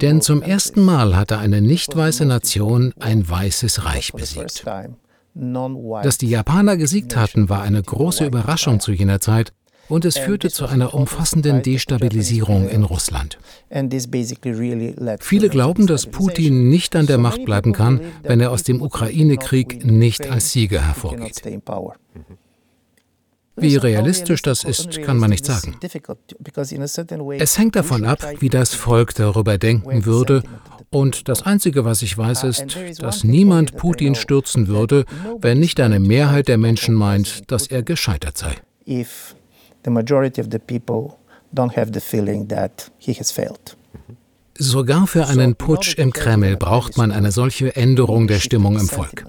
[0.00, 4.64] Denn zum ersten Mal hatte eine nicht weiße Nation ein weißes Reich besiegt.
[5.34, 9.52] Dass die Japaner gesiegt hatten, war eine große Überraschung zu jener Zeit
[9.92, 13.38] und es führte zu einer umfassenden Destabilisierung in Russland.
[15.20, 19.84] Viele glauben, dass Putin nicht an der Macht bleiben kann, wenn er aus dem Ukraine-Krieg
[19.84, 21.42] nicht als Sieger hervorgeht.
[23.54, 25.76] Wie realistisch das ist, kann man nicht sagen.
[27.38, 30.42] Es hängt davon ab, wie das Volk darüber denken würde.
[30.88, 35.04] Und das Einzige, was ich weiß, ist, dass niemand Putin stürzen würde,
[35.38, 38.54] wenn nicht eine Mehrheit der Menschen meint, dass er gescheitert sei
[39.84, 41.18] the majority of the people
[41.54, 43.76] don't have the feeling that he has failed.
[44.58, 49.26] Sogar für einen Putsch im Kreml braucht man eine solche Änderung der Stimmung im Volk.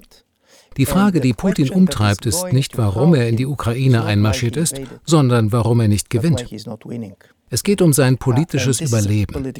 [0.76, 5.52] Die Frage, die Putin umtreibt, ist nicht, warum er in die Ukraine einmarschiert ist, sondern
[5.52, 6.46] warum er nicht gewinnt.
[7.54, 9.52] Es geht um sein politisches Überleben.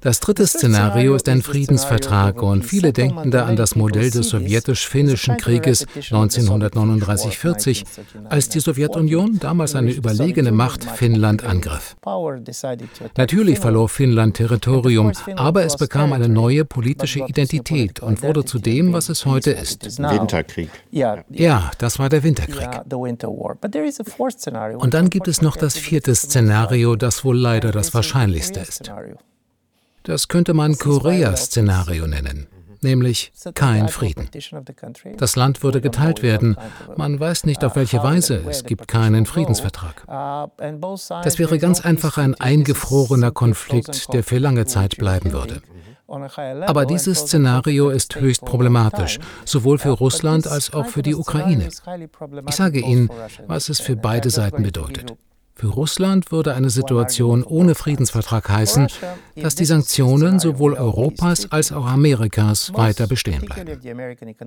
[0.00, 5.36] Das dritte Szenario ist ein Friedensvertrag und viele denken da an das Modell des sowjetisch-finnischen
[5.36, 7.84] Krieges 1939-40,
[8.30, 11.96] als die Sowjetunion, damals eine überlegene Macht, Finnland angriff.
[13.18, 18.94] Natürlich verlor Finnland Territorium, aber es bekam eine neue politische Identität und wurde zu dem,
[18.94, 19.98] was es heute ist.
[19.98, 20.70] Winterkrieg.
[20.90, 22.70] Ja, das war der Winterkrieg.
[24.78, 28.92] Und dann gibt es noch das vierte Szenario, das wohl leider das wahrscheinlichste ist.
[30.04, 32.48] Das könnte man Korea-Szenario nennen,
[32.80, 34.28] nämlich kein Frieden.
[35.16, 36.56] Das Land würde geteilt werden,
[36.96, 40.04] man weiß nicht auf welche Weise, es gibt keinen Friedensvertrag.
[40.08, 45.62] Das wäre ganz einfach ein eingefrorener Konflikt, der für lange Zeit bleiben würde.
[46.66, 51.68] Aber dieses Szenario ist höchst problematisch, sowohl für Russland als auch für die Ukraine.
[52.48, 53.08] Ich sage Ihnen,
[53.46, 55.14] was es für beide Seiten bedeutet.
[55.62, 58.88] Für Russland würde eine Situation ohne Friedensvertrag heißen,
[59.36, 63.78] dass die Sanktionen sowohl Europas als auch Amerikas weiter bestehen bleiben.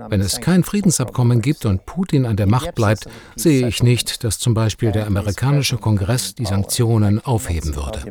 [0.09, 4.39] Wenn es kein Friedensabkommen gibt und Putin an der Macht bleibt, sehe ich nicht, dass
[4.39, 8.01] zum Beispiel der amerikanische Kongress die Sanktionen aufheben würde.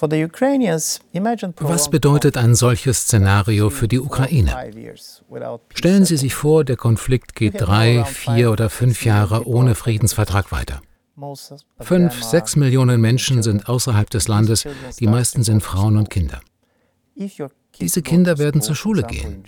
[0.00, 4.54] Was bedeutet ein solches Szenario für die Ukraine?
[5.74, 10.80] Stellen Sie sich vor, der Konflikt geht drei, vier oder fünf Jahre ohne Friedensvertrag weiter.
[11.80, 14.66] Fünf, sechs Millionen Menschen sind außerhalb des Landes,
[15.00, 16.40] die meisten sind Frauen und Kinder.
[17.80, 19.42] Diese Kinder werden zur Schule gehen.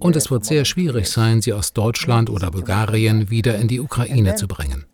[0.00, 4.34] Und es wird sehr schwierig sein, sie aus Deutschland oder Bulgarien wieder in die Ukraine
[4.34, 4.86] zu bringen.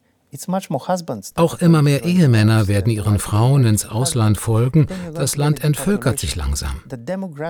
[1.34, 4.86] Auch immer mehr Ehemänner werden ihren Frauen ins Ausland folgen.
[5.14, 6.80] Das Land entvölkert sich langsam.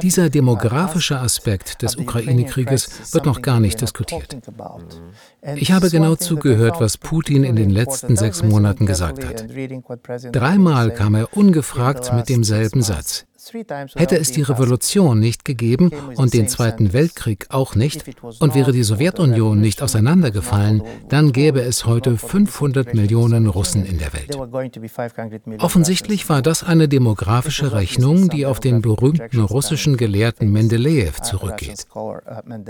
[0.02, 4.36] Dieser demografische Aspekt des Ukraine-Krieges wird noch gar nicht diskutiert.
[5.56, 9.44] Ich habe genau zugehört, was Putin in den letzten sechs Monaten gesagt hat.
[10.32, 13.26] Dreimal kam er ungefragt mit demselben Satz.
[13.94, 18.04] Hätte es die Revolution nicht gegeben und den Zweiten Weltkrieg auch nicht
[18.38, 24.12] und wäre die Sowjetunion nicht auseinandergefallen, dann gäbe es heute 500 Millionen Russen in der
[24.12, 24.36] Welt.
[25.60, 31.86] Offensichtlich war das eine demografische Rechnung, die auf den berühmten russischen Gelehrten Mendeleev zurückgeht.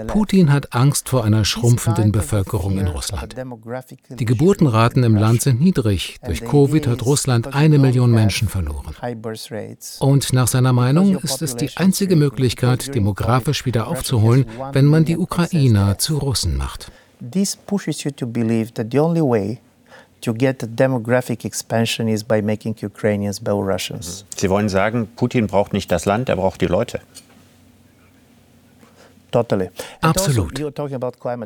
[0.07, 3.35] Putin hat Angst vor einer schrumpfenden Bevölkerung in Russland.
[4.11, 6.19] Die Geburtenraten im Land sind niedrig.
[6.25, 8.95] Durch Covid hat Russland eine Million Menschen verloren.
[10.01, 15.19] Und nach seiner Meinung ist es die einzige Möglichkeit, demografisch wieder aufzuholen, wenn man die
[15.19, 16.91] Ukrainer zu Russen macht.
[17.33, 19.59] This pushes you to believe that the only way
[20.23, 24.25] to get a demographic expansion is by making Ukrainians Belarusians.
[24.37, 27.01] Sie wollen sagen, Putin braucht nicht das Land, er braucht die Leute.
[30.01, 30.61] Absolut.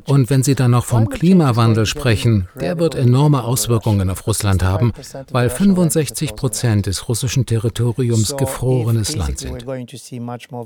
[0.06, 4.92] Und wenn Sie dann noch vom Klimawandel sprechen, der wird enorme Auswirkungen auf Russland haben,
[5.30, 9.64] weil 65 Prozent des russischen Territoriums gefrorenes Land sind.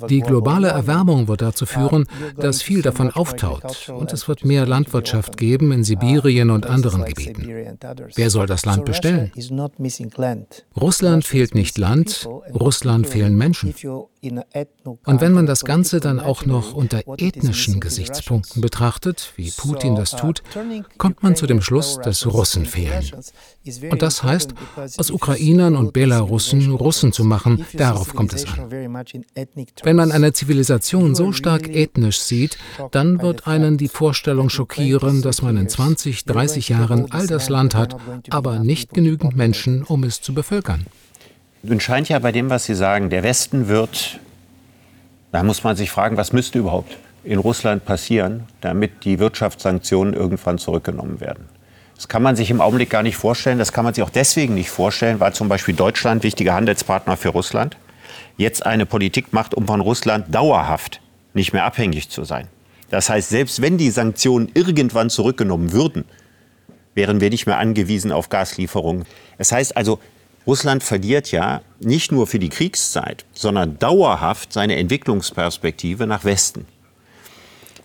[0.09, 5.37] Die globale Erwärmung wird dazu führen, dass viel davon auftaut und es wird mehr Landwirtschaft
[5.37, 7.79] geben in Sibirien und anderen Gebieten.
[8.15, 9.33] Wer soll das Land bestellen?
[10.81, 13.75] Russland fehlt nicht Land, Russland fehlen Menschen.
[14.21, 20.11] Und wenn man das Ganze dann auch noch unter ethnischen Gesichtspunkten betrachtet, wie Putin das
[20.11, 20.43] tut,
[20.97, 23.05] kommt man zu dem Schluss, dass Russen fehlen.
[23.91, 24.55] Und das heißt,
[24.97, 28.71] aus Ukrainern und Belarussen Russen zu machen, darauf kommt es an.
[28.71, 32.59] Wenn man eine Zivilisation so stark ethnisch sieht,
[32.91, 37.75] dann wird einen die Vorstellung schockieren, dass man in 20, 30 Jahren all das Land
[37.75, 37.97] hat,
[38.31, 40.87] aber nicht genügend Menschen, um es zu bevölkern.
[41.63, 44.21] Nun scheint ja bei dem, was Sie sagen, der Westen wird,
[45.33, 50.59] da muss man sich fragen, was müsste überhaupt in Russland passieren, damit die Wirtschaftssanktionen irgendwann
[50.59, 51.47] zurückgenommen werden.
[51.97, 53.59] Das kann man sich im Augenblick gar nicht vorstellen.
[53.59, 57.31] Das kann man sich auch deswegen nicht vorstellen, weil zum Beispiel Deutschland, wichtiger Handelspartner für
[57.31, 57.77] Russland,
[58.37, 61.01] jetzt eine Politik macht, um von Russland dauerhaft
[61.35, 62.47] nicht mehr abhängig zu sein.
[62.89, 66.05] Das heißt, selbst wenn die Sanktionen irgendwann zurückgenommen würden,
[66.95, 69.05] wären wir nicht mehr angewiesen auf Gaslieferungen.
[69.37, 69.99] Das heißt also,
[70.49, 76.65] Russland verliert ja nicht nur für die Kriegszeit, sondern dauerhaft seine Entwicklungsperspektive nach Westen.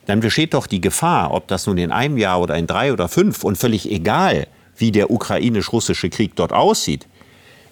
[0.06, 3.10] Dann besteht doch die Gefahr, ob das nun in einem Jahr oder in drei oder
[3.10, 4.47] fünf und völlig egal,
[4.78, 7.06] wie der ukrainisch-russische Krieg dort aussieht,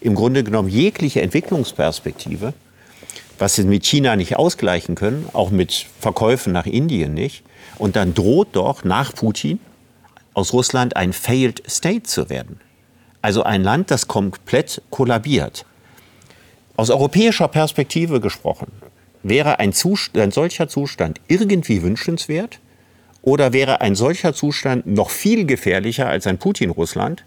[0.01, 2.53] im Grunde genommen jegliche Entwicklungsperspektive,
[3.39, 7.43] was sie mit China nicht ausgleichen können, auch mit Verkäufen nach Indien nicht.
[7.77, 9.59] Und dann droht doch nach Putin
[10.33, 12.59] aus Russland ein Failed State zu werden.
[13.21, 15.65] Also ein Land, das komplett kollabiert.
[16.75, 18.67] Aus europäischer Perspektive gesprochen,
[19.23, 22.59] wäre ein, Zustand, ein solcher Zustand irgendwie wünschenswert
[23.21, 27.23] oder wäre ein solcher Zustand noch viel gefährlicher als ein Putin-Russland,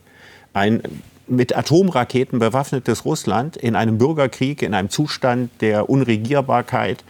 [0.52, 0.82] ein
[1.26, 7.04] mit Atomraketen bewaffnetes Russland in einem Bürgerkrieg, in einem Zustand der Unregierbarkeit,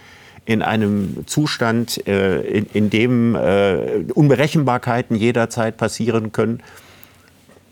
[0.44, 6.61] in einem Zustand, äh, in, in, dem äh, Unberechenbarkeiten jederzeit passieren können.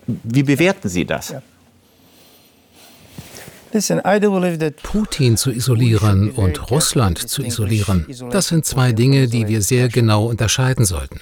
[0.07, 1.31] Wie bewerten Sie das?
[1.31, 1.43] Ja.
[4.83, 10.27] Putin zu isolieren und Russland zu isolieren, das sind zwei Dinge, die wir sehr genau
[10.27, 11.21] unterscheiden sollten.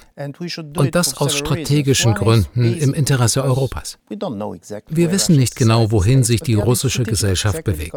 [0.77, 3.99] Und das aus strategischen Gründen im Interesse Europas.
[4.89, 7.95] Wir wissen nicht genau, wohin sich die russische Gesellschaft bewegt.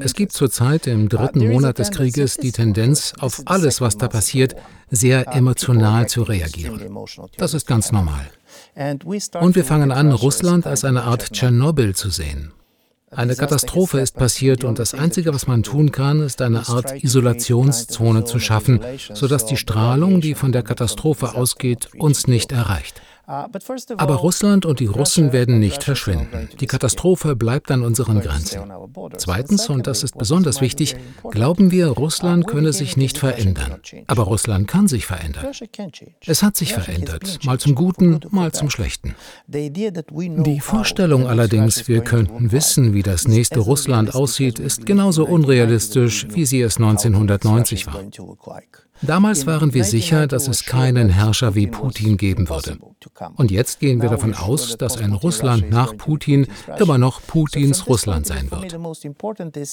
[0.00, 4.54] Es gibt zurzeit im dritten Monat des Krieges die Tendenz, auf alles, was da passiert,
[4.90, 6.80] sehr uh, emotional zu reagieren.
[7.36, 8.30] Das ist ganz normal.
[9.40, 12.52] Und wir fangen an, Russland als eine Art Tschernobyl zu sehen.
[13.10, 18.24] Eine Katastrophe ist passiert und das Einzige, was man tun kann, ist eine Art Isolationszone
[18.24, 18.80] zu schaffen,
[19.14, 23.00] sodass die Strahlung, die von der Katastrophe ausgeht, uns nicht erreicht.
[23.28, 26.48] Aber Russland und die Russen werden nicht verschwinden.
[26.60, 28.60] Die Katastrophe bleibt an unseren Grenzen.
[29.18, 30.96] Zweitens, und das ist besonders wichtig,
[31.30, 33.80] glauben wir, Russland könne sich nicht verändern.
[34.06, 35.46] Aber Russland kann sich verändern.
[36.26, 39.14] Es hat sich verändert, mal zum Guten, mal zum Schlechten.
[39.46, 46.46] Die Vorstellung allerdings, wir könnten wissen, wie das nächste Russland aussieht, ist genauso unrealistisch, wie
[46.46, 48.02] sie es 1990 war.
[49.02, 52.78] Damals waren wir sicher, dass es keinen Herrscher wie Putin geben würde.
[53.36, 56.46] Und jetzt gehen wir davon aus, dass ein Russland nach Putin
[56.78, 58.76] immer noch Putins Russland sein wird.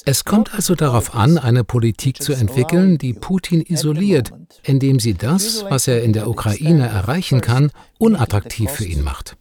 [0.05, 4.31] Es kommt also darauf an, eine Politik zu entwickeln, die Putin isoliert,
[4.63, 9.38] indem sie das, was er in der Ukraine erreichen kann, unattraktiv für ihn macht.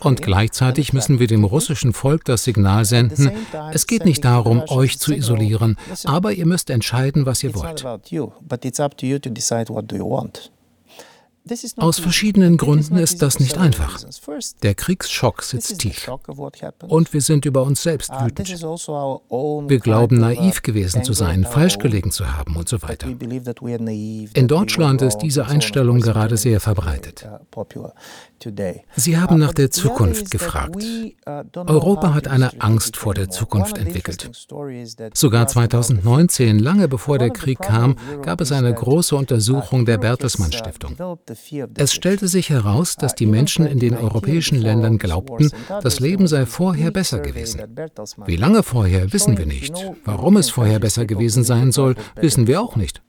[0.00, 3.30] Und gleichzeitig müssen wir dem russischen Volk das Signal senden,
[3.72, 7.84] es geht nicht darum, euch zu isolieren, aber ihr müsst entscheiden, was ihr wollt.
[11.76, 13.98] Aus verschiedenen Gründen ist das nicht einfach.
[14.62, 16.08] Der Kriegsschock sitzt tief.
[16.86, 18.50] Und wir sind über uns selbst uh, wütend.
[18.50, 19.22] Also
[19.66, 23.08] wir glauben, naiv gewesen zu sein, falsch gelegen zu haben und so weiter.
[23.08, 27.26] In Deutschland ist diese Einstellung gerade sehr verbreitet.
[27.56, 27.88] Uh,
[28.96, 30.76] Sie haben nach der Zukunft gefragt.
[30.76, 34.30] Uh, Europa hat eine Angst vor der Zukunft entwickelt.
[35.14, 40.96] Sogar 2019, lange bevor der Krieg kam, gab es eine große Untersuchung der Bertelsmann Stiftung.
[41.76, 45.50] Es stellte sich heraus, dass die Menschen in den europäischen Ländern glaubten,
[45.82, 47.62] das Leben sei vorher besser gewesen.
[48.26, 49.74] Wie lange vorher, wissen wir nicht.
[50.04, 53.02] Warum es vorher besser gewesen sein soll, wissen wir auch nicht.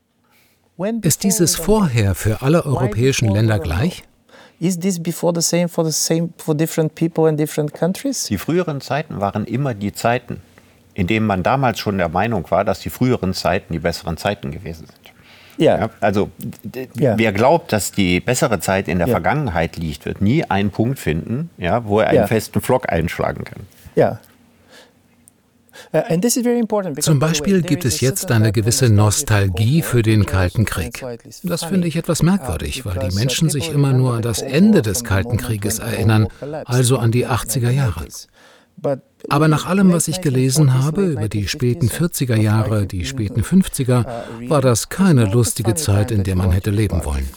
[1.01, 4.03] Ist dieses Vorher für alle europäischen Länder gleich?
[8.27, 10.41] Die früheren Zeiten waren immer die Zeiten,
[10.93, 14.51] in denen man damals schon der Meinung war, dass die früheren Zeiten die besseren Zeiten
[14.51, 15.02] gewesen sind.
[15.57, 15.79] Ja.
[15.79, 16.29] ja also
[16.95, 17.17] ja.
[17.17, 19.13] wer glaubt, dass die bessere Zeit in der ja.
[19.13, 23.61] Vergangenheit liegt, wird nie einen Punkt finden, ja, wo er einen festen Flock einschlagen kann.
[23.95, 24.19] Ja.
[25.93, 26.01] Uh,
[26.99, 31.03] Zum Beispiel gibt es jetzt eine gewisse Nostalgie für den Kalten Krieg.
[31.43, 35.03] Das finde ich etwas merkwürdig, weil die Menschen sich immer nur an das Ende des
[35.03, 36.27] Kalten Krieges erinnern,
[36.65, 38.05] also an die 80er Jahre.
[39.29, 44.05] Aber nach allem, was ich gelesen habe über die späten 40er Jahre, die späten 50er,
[44.47, 47.29] war das keine lustige Zeit, in der man hätte leben wollen.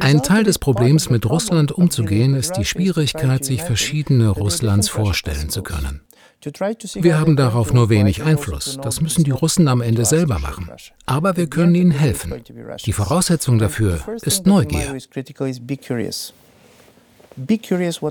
[0.00, 5.62] Ein Teil des Problems, mit Russland umzugehen, ist die Schwierigkeit, sich verschiedene Russlands vorstellen zu
[5.62, 6.00] können.
[6.94, 8.78] Wir haben darauf nur wenig Einfluss.
[8.80, 10.70] Das müssen die Russen am Ende selber machen.
[11.04, 12.34] Aber wir können ihnen helfen.
[12.84, 14.96] Die Voraussetzung dafür ist Neugier.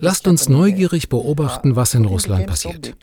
[0.02, 2.96] Lasst uns neugierig beobachten, was in Russland passiert.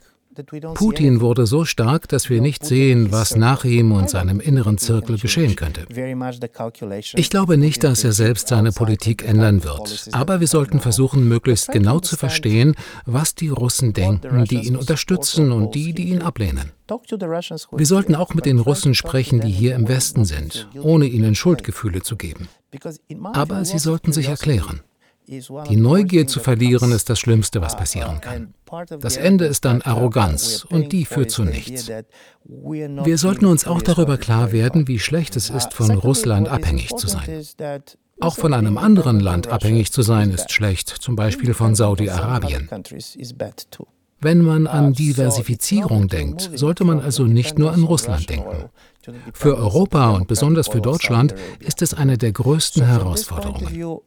[0.73, 5.17] Putin wurde so stark, dass wir nicht sehen, was nach ihm und seinem inneren Zirkel
[5.17, 5.85] geschehen könnte.
[7.15, 10.09] Ich glaube nicht, dass er selbst seine Politik ändern wird.
[10.11, 15.51] Aber wir sollten versuchen, möglichst genau zu verstehen, was die Russen denken, die ihn unterstützen
[15.51, 16.71] und die, die ihn ablehnen.
[17.71, 22.01] Wir sollten auch mit den Russen sprechen, die hier im Westen sind, ohne ihnen Schuldgefühle
[22.01, 22.49] zu geben.
[23.33, 24.81] Aber sie sollten sich erklären.
[25.27, 28.53] Die Neugier zu verlieren ist das Schlimmste, was passieren kann.
[28.99, 31.89] Das Ende ist dann Arroganz und die führt zu nichts.
[32.43, 37.07] Wir sollten uns auch darüber klar werden, wie schlecht es ist, von Russland abhängig zu
[37.07, 37.43] sein.
[38.21, 42.69] Auch von einem anderen Land abhängig zu sein, ist schlecht, zum Beispiel von Saudi-Arabien.
[44.21, 48.69] Wenn man an Diversifizierung denkt, sollte man also nicht nur an Russland denken.
[49.33, 53.99] Für Europa und besonders für Deutschland ist es eine der größten Herausforderungen.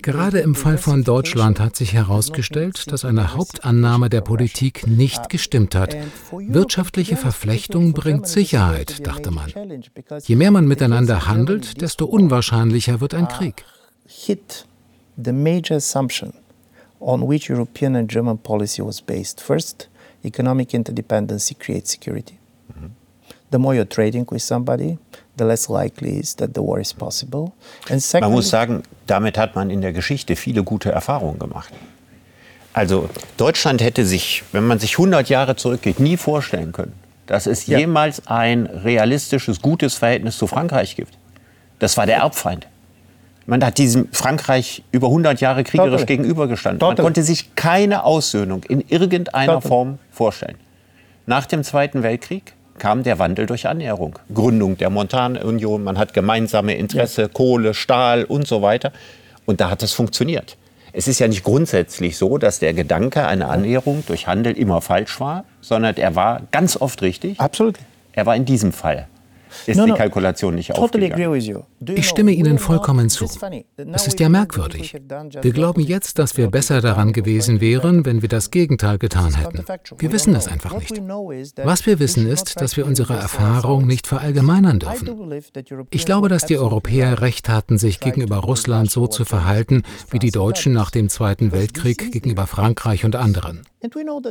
[0.00, 5.74] Gerade im Fall von Deutschland hat sich herausgestellt, dass eine Hauptannahme der Politik nicht gestimmt
[5.74, 5.96] hat.
[6.30, 9.52] Wirtschaftliche Verflechtung bringt Sicherheit, dachte man.
[10.22, 13.64] Je mehr man miteinander handelt, desto unwahrscheinlicher wird ein Krieg.
[15.18, 16.32] The major assumption
[17.04, 19.40] on which European and German policy was based.
[19.40, 19.88] First,
[20.24, 22.38] economic interdependency creates security.
[23.52, 24.98] The more you're trading with somebody,
[25.36, 27.52] the less likely is that the war is possible.
[27.90, 31.72] And secondly, man muss sagen, damit hat man in der Geschichte viele gute Erfahrungen gemacht.
[32.72, 36.94] Also Deutschland hätte sich, wenn man sich 100 Jahre zurückgeht, nie vorstellen können,
[37.26, 37.78] dass es ja.
[37.78, 41.18] jemals ein realistisches, gutes Verhältnis zu Frankreich gibt.
[41.78, 42.66] Das war der Erbfeind.
[43.46, 46.06] Man hat diesem Frankreich über 100 Jahre kriegerisch totally.
[46.06, 46.78] gegenübergestanden.
[46.80, 46.96] Totally.
[46.96, 49.68] Man konnte sich keine Aussöhnung in irgendeiner totally.
[49.68, 50.56] Form vorstellen.
[51.26, 54.18] Nach dem Zweiten Weltkrieg kam der Wandel durch Annäherung.
[54.32, 57.28] Gründung der Montanunion, man hat gemeinsame Interesse, ja.
[57.28, 58.92] Kohle, Stahl und so weiter.
[59.44, 60.56] Und da hat es funktioniert.
[60.92, 65.20] Es ist ja nicht grundsätzlich so, dass der Gedanke einer Annäherung durch Handel immer falsch
[65.20, 67.40] war, sondern er war ganz oft richtig.
[67.40, 67.78] Absolut.
[68.12, 69.08] Er war in diesem Fall
[69.66, 71.64] ist die Kalkulation nicht aufgegangen.
[71.94, 73.26] Ich stimme Ihnen vollkommen zu.
[73.92, 74.94] Es ist ja merkwürdig.
[75.40, 79.64] Wir glauben jetzt, dass wir besser daran gewesen wären, wenn wir das Gegenteil getan hätten.
[79.98, 81.00] Wir wissen es einfach nicht.
[81.64, 85.32] Was wir wissen ist, dass wir unsere Erfahrung nicht verallgemeinern dürfen.
[85.90, 90.30] Ich glaube, dass die Europäer recht hatten, sich gegenüber Russland so zu verhalten, wie die
[90.30, 93.62] Deutschen nach dem Zweiten Weltkrieg gegenüber Frankreich und anderen.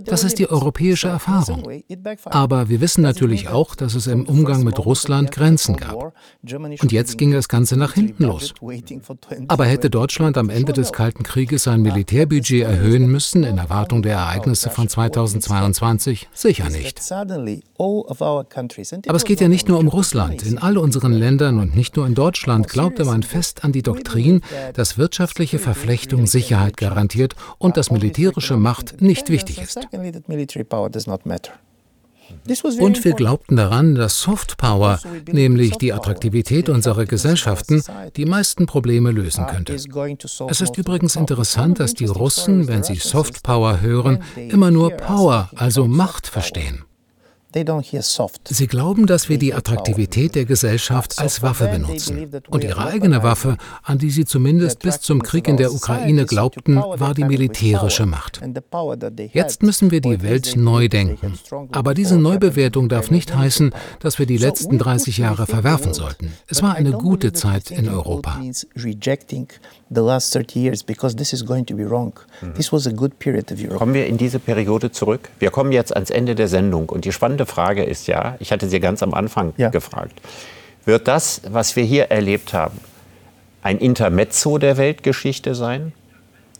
[0.06, 1.68] Das ist die europäische Erfahrung.
[2.26, 6.14] Aber wir wissen natürlich auch, dass es im Umgang mit Russland Grenzen gab.
[6.82, 8.54] Und jetzt ging das Ganze nach hinten los.
[9.50, 14.14] Aber hätte Deutschland am Ende des Kalten Krieges sein Militärbudget erhöhen müssen in Erwartung der
[14.14, 16.30] Ereignisse von 2022?
[16.34, 17.02] Sicher nicht.
[19.08, 20.44] Aber es geht ja nicht nur um Russland.
[20.44, 24.42] In all unseren Ländern und nicht nur in Deutschland glaubte man fest an die Doktrin,
[24.76, 29.80] dass wirtschaftliche Verflechtung Sicherheit garantiert und dass militärische Macht nicht wichtig wichtig ist.
[32.80, 37.84] Und wir glaubten daran, dass Soft Power, also nämlich die Attraktivität unserer Gesellschaften,
[38.16, 39.74] die meisten Probleme lösen könnte.
[39.74, 45.50] Es ist übrigens interessant, dass die Russen, wenn sie Soft Power hören, immer nur Power,
[45.56, 46.86] also Macht verstehen.
[47.54, 52.32] Sie glauben, dass wir die Attraktivität der Gesellschaft als Waffe benutzen.
[52.50, 56.78] Und ihre eigene Waffe, an die sie zumindest bis zum Krieg in der Ukraine glaubten,
[56.78, 58.42] war die militärische Macht.
[59.34, 61.38] Jetzt müssen wir die Welt neu denken.
[61.72, 66.32] Aber diese Neubewertung darf nicht heißen, dass wir die letzten 30 Jahre verwerfen sollten.
[66.48, 68.40] Es war eine gute Zeit in Europa.
[73.78, 75.30] Kommen wir in diese Periode zurück?
[75.40, 78.70] Wir kommen jetzt ans Ende der Sendung und die spannende Frage ist ja, ich hatte
[78.70, 79.70] Sie ganz am Anfang ja.
[79.70, 80.22] gefragt,
[80.86, 82.80] wird das, was wir hier erlebt haben,
[83.62, 85.92] ein Intermezzo der Weltgeschichte sein?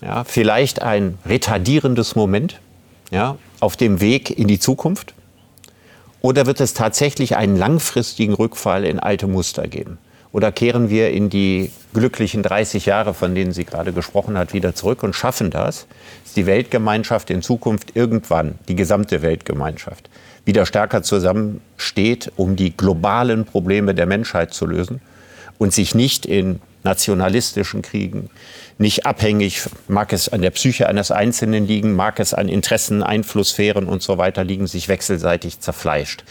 [0.02, 2.60] Ja, vielleicht ein retardierendes Moment
[3.12, 5.14] ja, auf dem Weg in die Zukunft?
[6.22, 10.00] Oder wird es tatsächlich einen langfristigen Rückfall in alte Muster geben?
[10.32, 14.74] Oder kehren wir in die glücklichen 30 Jahre, von denen sie gerade gesprochen hat, wieder
[14.74, 15.88] zurück und schaffen das,
[16.24, 20.10] dass die Weltgemeinschaft in Zukunft irgendwann, die gesamte Weltgemeinschaft,
[20.46, 25.02] wieder stärker zusammensteht, um die globalen Probleme der Menschheit zu lösen
[25.58, 28.30] und sich nicht in nationalistischen Kriegen,
[28.78, 33.86] nicht abhängig, mag es an der Psyche eines Einzelnen liegen, mag es an Interessen, Einflusssphären
[33.86, 36.24] und so weiter liegen, sich wechselseitig zerfleischt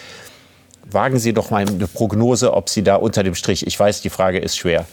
[0.93, 4.11] wagen Sie doch mal eine Prognose, ob Sie da unter dem Strich, ich weiß, die
[4.11, 4.87] Frage ist schwer,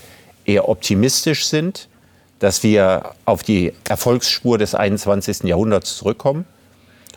[0.45, 1.87] eher optimistisch sind,
[2.39, 5.43] dass wir auf die Erfolgsspur des 21.
[5.43, 6.45] Jahrhunderts zurückkommen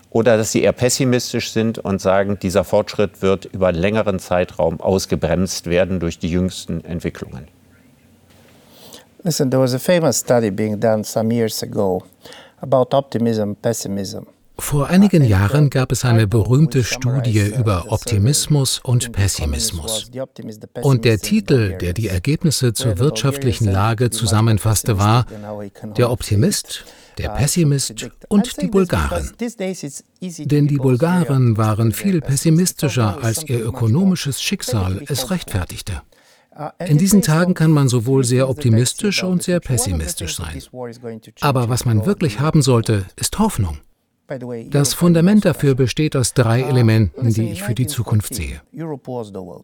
[0.09, 4.81] oder dass Sie eher pessimistisch sind und sagen, dieser Fortschritt wird über einen längeren Zeitraum
[4.81, 7.47] ausgebremst werden durch die jüngsten Entwicklungen.
[9.23, 12.03] Listen, there was a famous study being done some years ago
[12.59, 14.25] about optimism, pessimism.
[14.61, 20.09] Vor einigen Jahren gab es eine berühmte Studie über Optimismus und Pessimismus.
[20.81, 25.25] Und der Titel, der die Ergebnisse zur wirtschaftlichen Lage zusammenfasste, war
[25.97, 26.85] Der Optimist,
[27.17, 29.31] der Pessimist und die Bulgaren.
[30.21, 36.03] Denn die Bulgaren waren viel pessimistischer, als ihr ökonomisches Schicksal es rechtfertigte.
[36.85, 40.61] In diesen Tagen kann man sowohl sehr optimistisch und sehr pessimistisch sein.
[41.41, 43.79] Aber was man wirklich haben sollte, ist Hoffnung.
[44.69, 48.61] Das Fundament dafür besteht aus drei Elementen, die ich für die Zukunft sehe.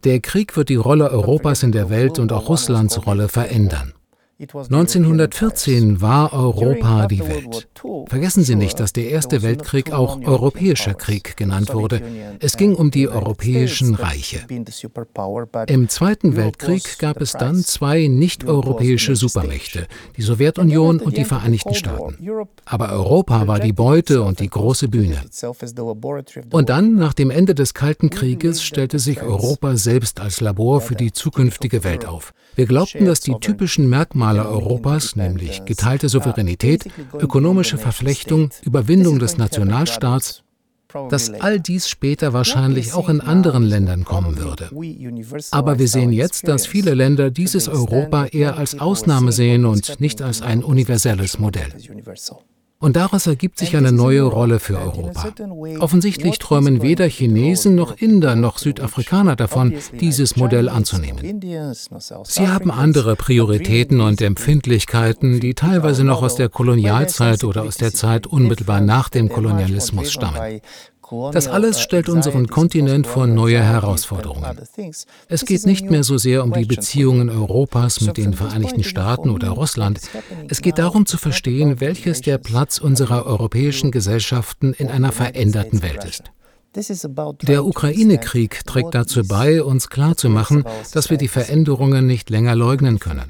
[0.03, 3.93] Der Krieg wird die Rolle Europas in der Welt und auch Russlands Rolle verändern.
[4.39, 7.67] 1914 war Europa die Welt.
[8.05, 12.03] Vergessen Sie nicht, dass der Erste Weltkrieg auch Europäischer Krieg genannt wurde.
[12.39, 14.45] Es ging um die europäischen Reiche.
[15.67, 22.17] Im Zweiten Weltkrieg gab es dann zwei nicht-europäische Supermächte, die Sowjetunion und die Vereinigten Staaten.
[22.65, 25.19] Aber Europa war die Beute und die große Bühne.
[26.51, 30.95] Und dann, nach dem Ende des Kalten Krieges, stellte sich Europa selbst als Labor für
[30.95, 32.33] die zukünftige Welt auf.
[32.55, 40.43] Wir glaubten, dass die typischen Merkmale Europas, nämlich geteilte Souveränität, ökonomische Verflechtung, Überwindung des Nationalstaats,
[41.09, 44.69] dass all dies später wahrscheinlich auch in anderen Ländern kommen würde.
[45.51, 50.21] Aber wir sehen jetzt, dass viele Länder dieses Europa eher als Ausnahme sehen und nicht
[50.21, 51.73] als ein universelles Modell.
[52.79, 55.33] Und daraus ergibt sich eine neue Rolle für Europa.
[55.79, 61.41] Offensichtlich träumen weder Chinesen noch Inder noch Südafrikaner davon, dieses Modell anzunehmen.
[62.23, 67.93] Sie haben andere Prioritäten und Empfindlichkeiten, die teilweise noch aus der Kolonialzeit oder aus der
[67.93, 70.61] Zeit unmittelbar nach dem Kolonialismus stammen.
[71.31, 74.57] Das alles stellt unseren Kontinent vor neue Herausforderungen.
[75.29, 79.49] Es geht nicht mehr so sehr um die Beziehungen Europas mit den Vereinigten Staaten oder
[79.49, 79.99] Russland.
[80.49, 86.03] Es geht darum zu verstehen, welches der Platz unserer europäischen Gesellschaften in einer veränderten Welt
[86.03, 86.23] ist.
[87.43, 93.25] Der Ukraine-Krieg trägt dazu bei, uns klarzumachen, dass wir die Veränderungen nicht länger leugnen können.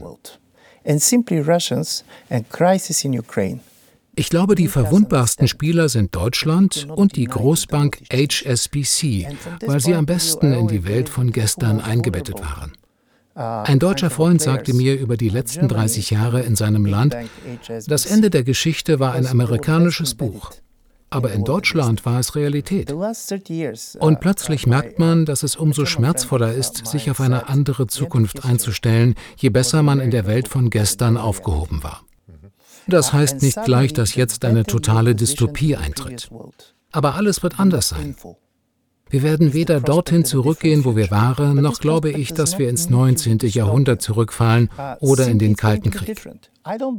[4.19, 9.27] Ich glaube, die verwundbarsten Spieler sind Deutschland und die Großbank HSBC,
[9.63, 12.73] weil sie am besten in die Welt von gestern eingebettet waren.
[13.35, 17.15] Ein deutscher Freund sagte mir über die letzten 30 Jahre in seinem Land,
[17.85, 20.51] das Ende der Geschichte war ein amerikanisches Buch.
[21.11, 22.91] Aber in Deutschland war es Realität.
[22.91, 29.13] Und plötzlich merkt man, dass es umso schmerzvoller ist, sich auf eine andere Zukunft einzustellen,
[29.37, 32.06] je besser man in der Welt von gestern aufgehoben war.
[32.87, 36.29] Das heißt nicht gleich, dass jetzt eine totale Dystopie eintritt.
[36.91, 38.15] Aber alles wird anders sein.
[39.09, 43.39] Wir werden weder dorthin zurückgehen, wo wir waren, noch glaube ich, dass wir ins 19.
[43.43, 46.17] Jahrhundert zurückfallen oder in den Kalten Krieg.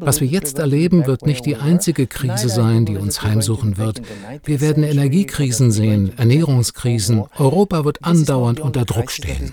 [0.01, 4.01] Was wir jetzt erleben, wird nicht die einzige Krise sein, die uns heimsuchen wird.
[4.45, 7.25] Wir werden Energiekrisen sehen, Ernährungskrisen.
[7.37, 9.53] Europa wird andauernd unter Druck stehen.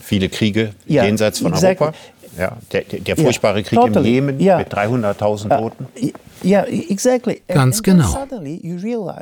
[0.00, 1.92] Viele Kriege jenseits von Europa.
[2.38, 5.86] Ja, der, der furchtbare Krieg im Jemen mit 300.000 Toten.
[7.48, 8.14] Ganz genau.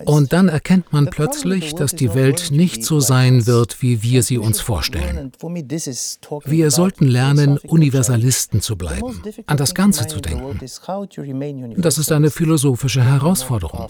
[0.05, 4.39] Und dann erkennt man plötzlich, dass die Welt nicht so sein wird, wie wir sie
[4.39, 5.33] uns vorstellen.
[6.45, 10.59] Wir sollten lernen, Universalisten zu bleiben, an das Ganze zu denken.
[11.77, 13.89] Das ist eine philosophische Herausforderung.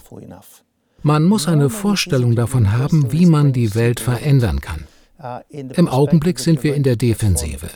[1.01, 4.85] Man muss eine Vorstellung davon haben, wie man die Welt verändern kann.
[5.49, 7.69] Im Augenblick sind wir in der Defensive.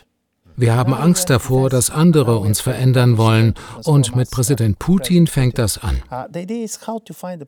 [0.59, 3.53] Wir haben Angst davor, dass andere uns verändern wollen,
[3.85, 6.01] und mit Präsident Putin fängt das an.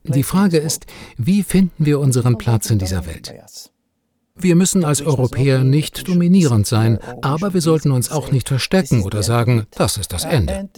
[0.04, 0.86] Die Frage ist,
[1.18, 3.34] wie finden wir unseren Platz in dieser Welt?
[4.34, 9.22] Wir müssen als Europäer nicht dominierend sein, aber wir sollten uns auch nicht verstecken oder
[9.22, 10.70] sagen, das ist das Ende.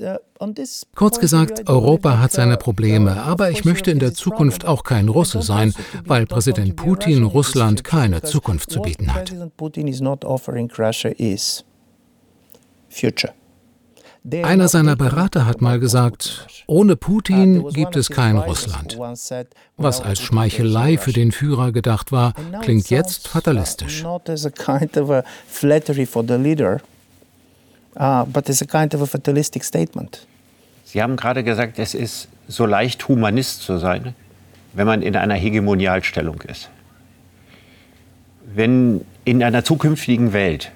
[0.97, 5.41] Kurz gesagt, Europa hat seine Probleme, aber ich möchte in der Zukunft auch kein Russe
[5.41, 5.73] sein,
[6.05, 9.33] weil Präsident Putin Russland keine Zukunft zu bieten hat.
[14.43, 18.99] Einer seiner Berater hat mal gesagt, ohne Putin gibt es kein Russland.
[19.77, 22.33] Was als Schmeichelei für den Führer gedacht war,
[22.63, 24.03] klingt jetzt fatalistisch.
[30.85, 34.15] Sie haben gerade gesagt, es ist so leicht, Humanist zu sein,
[34.73, 36.71] wenn man in einer Hegemonialstellung ist.
[38.55, 40.73] Wenn in einer zukünftigen Welt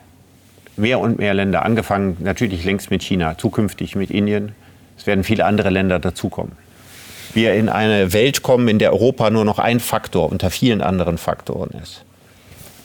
[0.79, 4.53] mehr und mehr Länder, angefangen natürlich längst mit China, zukünftig mit Indien.
[4.97, 6.53] Es werden viele andere Länder dazukommen.
[7.35, 11.18] Wir in eine Welt kommen, in der Europa nur noch ein Faktor unter vielen anderen
[11.18, 12.05] Faktoren ist.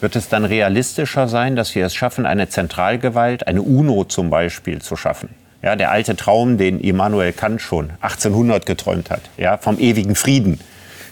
[0.02, 4.82] Wird es dann realistischer sein, dass wir es schaffen, eine Zentralgewalt, eine UNO zum Beispiel,
[4.82, 5.30] zu schaffen?
[5.62, 10.60] Ja, der alte Traum, den Immanuel Kant schon 1800 geträumt hat, ja, vom ewigen Frieden.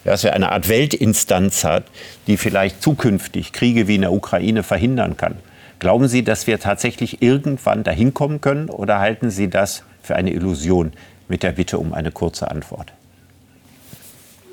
[0.03, 1.85] Dass wir eine Art Weltinstanz hat,
[2.27, 5.35] die vielleicht zukünftig Kriege wie in der Ukraine verhindern kann.
[5.81, 10.31] Glauben Sie, dass wir tatsächlich irgendwann dahin kommen können oder halten Sie das für eine
[10.31, 10.93] Illusion
[11.27, 12.93] mit der Bitte um eine kurze Antwort?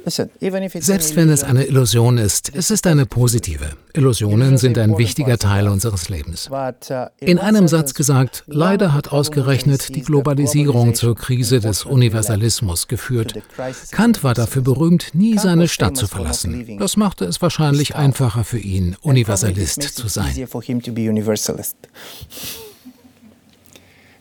[0.06, 3.70] Selbst wenn es eine Illusion ist, es ist eine positive.
[3.92, 6.48] Illusionen sind ein wichtiger Teil unseres Lebens.
[7.20, 13.34] In einem Satz gesagt, leider hat ausgerechnet die Globalisierung zur Krise des Universalismus geführt.
[13.90, 16.78] Kant war dafür berühmt, nie seine Stadt zu verlassen.
[16.78, 20.34] Das machte es wahrscheinlich einfacher für ihn, Universalist zu sein.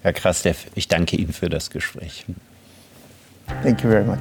[0.01, 2.25] Herr Krastev, ich danke Ihnen für das Gespräch.
[3.63, 4.19] Thank you very much.